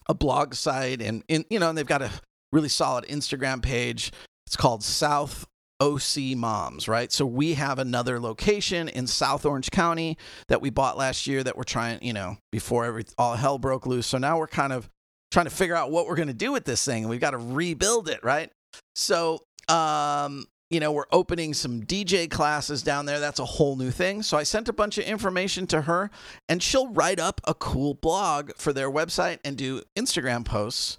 a 0.08 0.14
blog 0.14 0.54
site 0.54 1.00
and 1.02 1.22
in 1.28 1.44
you 1.50 1.58
know, 1.58 1.68
and 1.68 1.78
they've 1.78 1.86
got 1.86 2.02
a 2.02 2.10
really 2.52 2.68
solid 2.68 3.04
Instagram 3.06 3.62
page. 3.62 4.12
It's 4.46 4.56
called 4.56 4.82
South 4.82 5.46
OC 5.80 6.36
Moms, 6.36 6.86
right? 6.86 7.10
So 7.10 7.26
we 7.26 7.54
have 7.54 7.78
another 7.78 8.20
location 8.20 8.88
in 8.88 9.06
South 9.06 9.44
Orange 9.44 9.70
County 9.70 10.16
that 10.48 10.60
we 10.60 10.70
bought 10.70 10.96
last 10.96 11.26
year 11.26 11.42
that 11.42 11.56
we're 11.56 11.64
trying, 11.64 12.02
you 12.02 12.12
know, 12.12 12.36
before 12.52 12.84
every 12.84 13.04
all 13.18 13.34
hell 13.34 13.58
broke 13.58 13.86
loose. 13.86 14.06
So 14.06 14.18
now 14.18 14.38
we're 14.38 14.46
kind 14.46 14.72
of 14.72 14.88
trying 15.32 15.46
to 15.46 15.50
figure 15.50 15.74
out 15.74 15.90
what 15.90 16.06
we're 16.06 16.16
going 16.16 16.28
to 16.28 16.34
do 16.34 16.52
with 16.52 16.64
this 16.64 16.84
thing. 16.84 17.08
We've 17.08 17.20
got 17.20 17.30
to 17.30 17.38
rebuild 17.38 18.08
it, 18.08 18.22
right? 18.22 18.50
So 18.94 19.40
um 19.68 20.46
you 20.72 20.80
know, 20.80 20.90
we're 20.90 21.04
opening 21.12 21.52
some 21.52 21.82
DJ 21.82 22.30
classes 22.30 22.82
down 22.82 23.04
there. 23.04 23.20
That's 23.20 23.38
a 23.38 23.44
whole 23.44 23.76
new 23.76 23.90
thing. 23.90 24.22
So 24.22 24.38
I 24.38 24.42
sent 24.42 24.70
a 24.70 24.72
bunch 24.72 24.96
of 24.96 25.04
information 25.04 25.66
to 25.68 25.82
her, 25.82 26.10
and 26.48 26.62
she'll 26.62 26.88
write 26.88 27.20
up 27.20 27.42
a 27.44 27.52
cool 27.52 27.92
blog 27.92 28.52
for 28.56 28.72
their 28.72 28.90
website 28.90 29.38
and 29.44 29.56
do 29.56 29.82
Instagram 29.96 30.46
posts. 30.46 30.96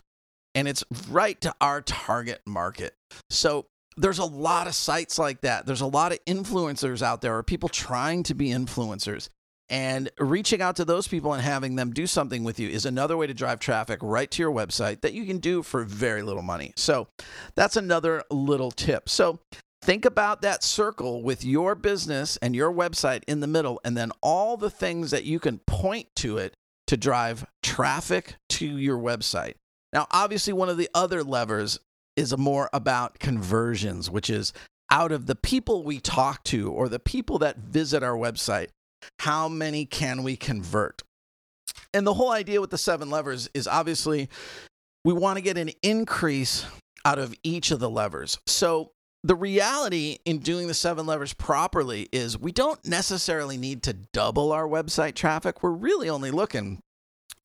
And 0.54 0.68
it's 0.68 0.84
right 1.10 1.42
to 1.42 1.56
our 1.60 1.82
target 1.82 2.42
market. 2.46 2.94
So 3.32 3.66
there's 3.98 4.20
a 4.20 4.26
lot 4.26 4.68
of 4.68 4.76
sites 4.76 5.18
like 5.18 5.42
that. 5.42 5.66
There's 5.66 5.82
a 5.82 5.88
lot 5.88 6.12
of 6.12 6.24
influencers 6.26 7.02
out 7.02 7.22
there, 7.22 7.36
or 7.36 7.42
people 7.42 7.70
trying 7.70 8.22
to 8.24 8.36
be 8.36 8.50
influencers. 8.50 9.30
And 9.74 10.12
reaching 10.20 10.62
out 10.62 10.76
to 10.76 10.86
those 10.86 11.08
people 11.08 11.34
and 11.34 11.42
having 11.42 11.76
them 11.76 11.94
do 11.94 12.06
something 12.06 12.44
with 12.44 12.60
you 12.60 12.70
is 12.70 12.86
another 12.86 13.18
way 13.18 13.26
to 13.26 13.34
drive 13.34 13.60
traffic 13.60 13.98
right 14.04 14.30
to 14.30 14.44
your 14.44 14.52
website 14.52 15.02
that 15.02 15.14
you 15.14 15.26
can 15.26 15.40
do 15.40 15.64
for 15.64 15.84
very 15.84 16.22
little 16.22 16.44
money. 16.44 16.74
So 16.76 17.08
that's 17.56 17.76
another 17.76 18.22
little 18.30 18.70
tip. 18.70 19.10
So 19.10 19.40
think 19.82 20.06
about 20.06 20.44
that 20.44 20.64
circle 20.64 21.24
with 21.24 21.44
your 21.44 21.74
business 21.74 22.38
and 22.38 22.56
your 22.56 22.72
website 22.72 23.24
in 23.28 23.40
the 23.40 23.48
middle, 23.48 23.82
and 23.84 23.98
then 23.98 24.12
all 24.22 24.58
the 24.58 24.70
things 24.70 25.10
that 25.10 25.24
you 25.24 25.40
can 25.40 25.58
point 25.66 26.08
to 26.18 26.38
it 26.38 26.54
to 26.86 26.96
drive 26.96 27.44
traffic 27.64 28.36
to 28.50 28.78
your 28.78 29.00
website. 29.00 29.56
Now, 29.92 30.06
obviously, 30.12 30.54
one 30.54 30.70
of 30.70 30.78
the 30.78 30.90
other 30.94 31.24
levers 31.24 31.80
is 32.16 32.38
more 32.38 32.70
about 32.74 33.18
conversions, 33.18 34.08
which 34.08 34.30
is 34.30 34.54
out 34.92 35.12
of 35.12 35.26
the 35.26 35.36
people 35.36 35.84
we 35.84 36.00
talk 36.00 36.44
to 36.44 36.72
or 36.72 36.90
the 36.90 37.00
people 37.00 37.40
that 37.40 37.58
visit 37.58 38.04
our 38.04 38.16
website 38.16 38.68
how 39.20 39.48
many 39.48 39.86
can 39.86 40.24
we 40.24 40.36
convert? 40.36 41.02
And 41.94 42.06
the 42.06 42.14
whole 42.14 42.32
idea 42.32 42.62
with 42.62 42.72
the 42.72 42.78
seven 42.78 43.10
levers 43.10 43.50
is 43.54 43.68
obviously 43.68 44.30
we 45.06 45.14
want 45.14 45.38
to 45.38 45.42
get 45.42 45.58
an 45.58 45.72
increase 45.82 46.66
out 47.06 47.20
of 47.20 47.36
each 47.44 47.72
of 47.72 47.80
the 47.80 47.90
levers. 47.90 48.40
So 48.48 48.92
the 49.24 49.36
reality 49.36 50.18
in 50.26 50.40
doing 50.40 50.68
the 50.68 50.74
seven 50.74 51.06
levers 51.06 51.34
properly 51.34 52.10
is 52.12 52.38
we 52.38 52.52
don't 52.52 52.84
necessarily 52.86 53.58
need 53.58 53.84
to 53.84 53.94
double 53.94 54.52
our 54.52 54.68
website 54.68 55.16
traffic. 55.16 55.64
We're 55.64 55.72
really 55.72 56.10
only 56.10 56.32
looking 56.32 56.80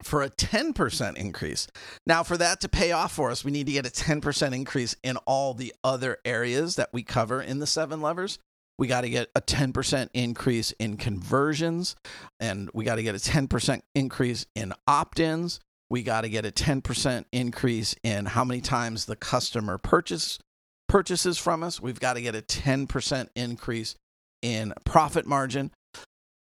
for 0.03 0.23
a 0.23 0.29
10% 0.29 1.17
increase. 1.17 1.67
Now, 2.05 2.23
for 2.23 2.37
that 2.37 2.61
to 2.61 2.69
pay 2.69 2.91
off 2.91 3.11
for 3.11 3.31
us, 3.31 3.43
we 3.43 3.51
need 3.51 3.65
to 3.67 3.73
get 3.73 3.85
a 3.85 3.89
10% 3.89 4.53
increase 4.53 4.95
in 5.03 5.17
all 5.25 5.53
the 5.53 5.73
other 5.83 6.17
areas 6.23 6.75
that 6.77 6.89
we 6.93 7.03
cover 7.03 7.41
in 7.41 7.59
the 7.59 7.67
seven 7.67 8.01
levers 8.01 8.39
we 8.79 8.87
got 8.87 9.01
to 9.01 9.09
get 9.09 9.29
a 9.35 9.41
10% 9.41 10.09
increase 10.13 10.71
in 10.79 10.95
conversions 10.95 11.97
and 12.39 12.69
we 12.73 12.85
got 12.85 12.95
to 12.95 13.03
get 13.03 13.13
a 13.13 13.17
10% 13.17 13.81
increase 13.93 14.45
in 14.55 14.73
opt-ins. 14.87 15.59
We 15.89 16.01
got 16.01 16.21
to 16.21 16.29
get 16.29 16.45
a 16.45 16.51
10% 16.51 17.25
increase 17.33 17.95
in 18.03 18.25
how 18.25 18.45
many 18.45 18.61
times 18.61 19.05
the 19.05 19.17
customer 19.17 19.77
purchase 19.77 20.39
purchases 20.87 21.37
from 21.37 21.61
us. 21.61 21.81
We've 21.81 21.99
got 21.99 22.13
to 22.13 22.21
get 22.21 22.35
a 22.35 22.41
10% 22.41 23.27
increase 23.35 23.95
in 24.41 24.73
profit 24.85 25.27
margin. 25.27 25.71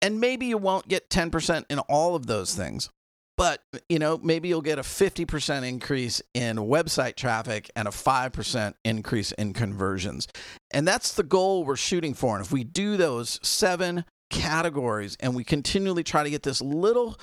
And 0.02 0.19
maybe 0.19 0.48
you 0.48 0.58
won't 0.58 0.88
get 0.88 1.10
10% 1.12 1.65
in 1.69 1.80
all 1.80 2.15
of 2.15 2.26
those 2.26 2.56
things 2.56 2.89
but 3.38 3.62
you 3.89 4.00
know 4.00 4.19
maybe 4.22 4.48
you'll 4.48 4.62
get 4.62 4.80
a 4.80 4.84
50% 4.84 5.67
increase 5.67 6.22
in 6.34 6.58
website 6.58 7.15
traffic 7.15 7.69
and 7.76 7.88
a 7.88 7.91
5% 7.91 8.74
increase 8.84 9.32
in 9.34 9.54
conversions. 9.54 10.28
And 10.72 10.88
that's 10.88 11.13
the 11.13 11.24
goal 11.24 11.63
we're 11.63 11.76
shooting 11.76 12.13
for. 12.13 12.36
And 12.36 12.46
if 12.46 12.52
we 12.52 12.63
do 12.63 12.98
those 12.98 13.39
seven 13.43 14.06
categories 14.30 15.15
and 15.19 15.36
we 15.36 15.43
continually 15.43 16.04
try 16.04 16.24
to 16.24 16.30
get 16.30 16.43
this 16.43 16.62
little 16.62 17.19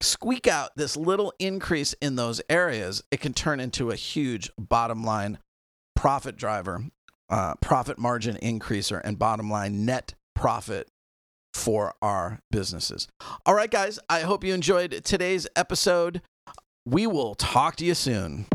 squeak 0.00 0.46
out 0.46 0.70
this 0.76 0.96
little 0.96 1.32
increase 1.38 1.92
in 2.00 2.16
those 2.16 2.40
areas 2.48 3.02
it 3.10 3.20
can 3.20 3.32
turn 3.32 3.60
into 3.60 3.90
a 3.90 3.96
huge 3.96 4.50
bottom 4.58 5.04
line 5.04 5.38
profit 5.94 6.36
driver 6.36 6.84
uh, 7.30 7.54
profit 7.56 7.98
margin 7.98 8.36
increaser 8.42 9.00
and 9.04 9.18
bottom 9.18 9.50
line 9.50 9.84
net 9.84 10.14
profit 10.34 10.88
for 11.52 11.94
our 12.02 12.40
businesses. 12.50 13.08
All 13.46 13.54
right, 13.54 13.70
guys, 13.70 13.98
I 14.08 14.20
hope 14.20 14.44
you 14.44 14.54
enjoyed 14.54 15.02
today's 15.04 15.46
episode. 15.56 16.22
We 16.84 17.06
will 17.06 17.34
talk 17.34 17.76
to 17.76 17.84
you 17.84 17.94
soon. 17.94 18.46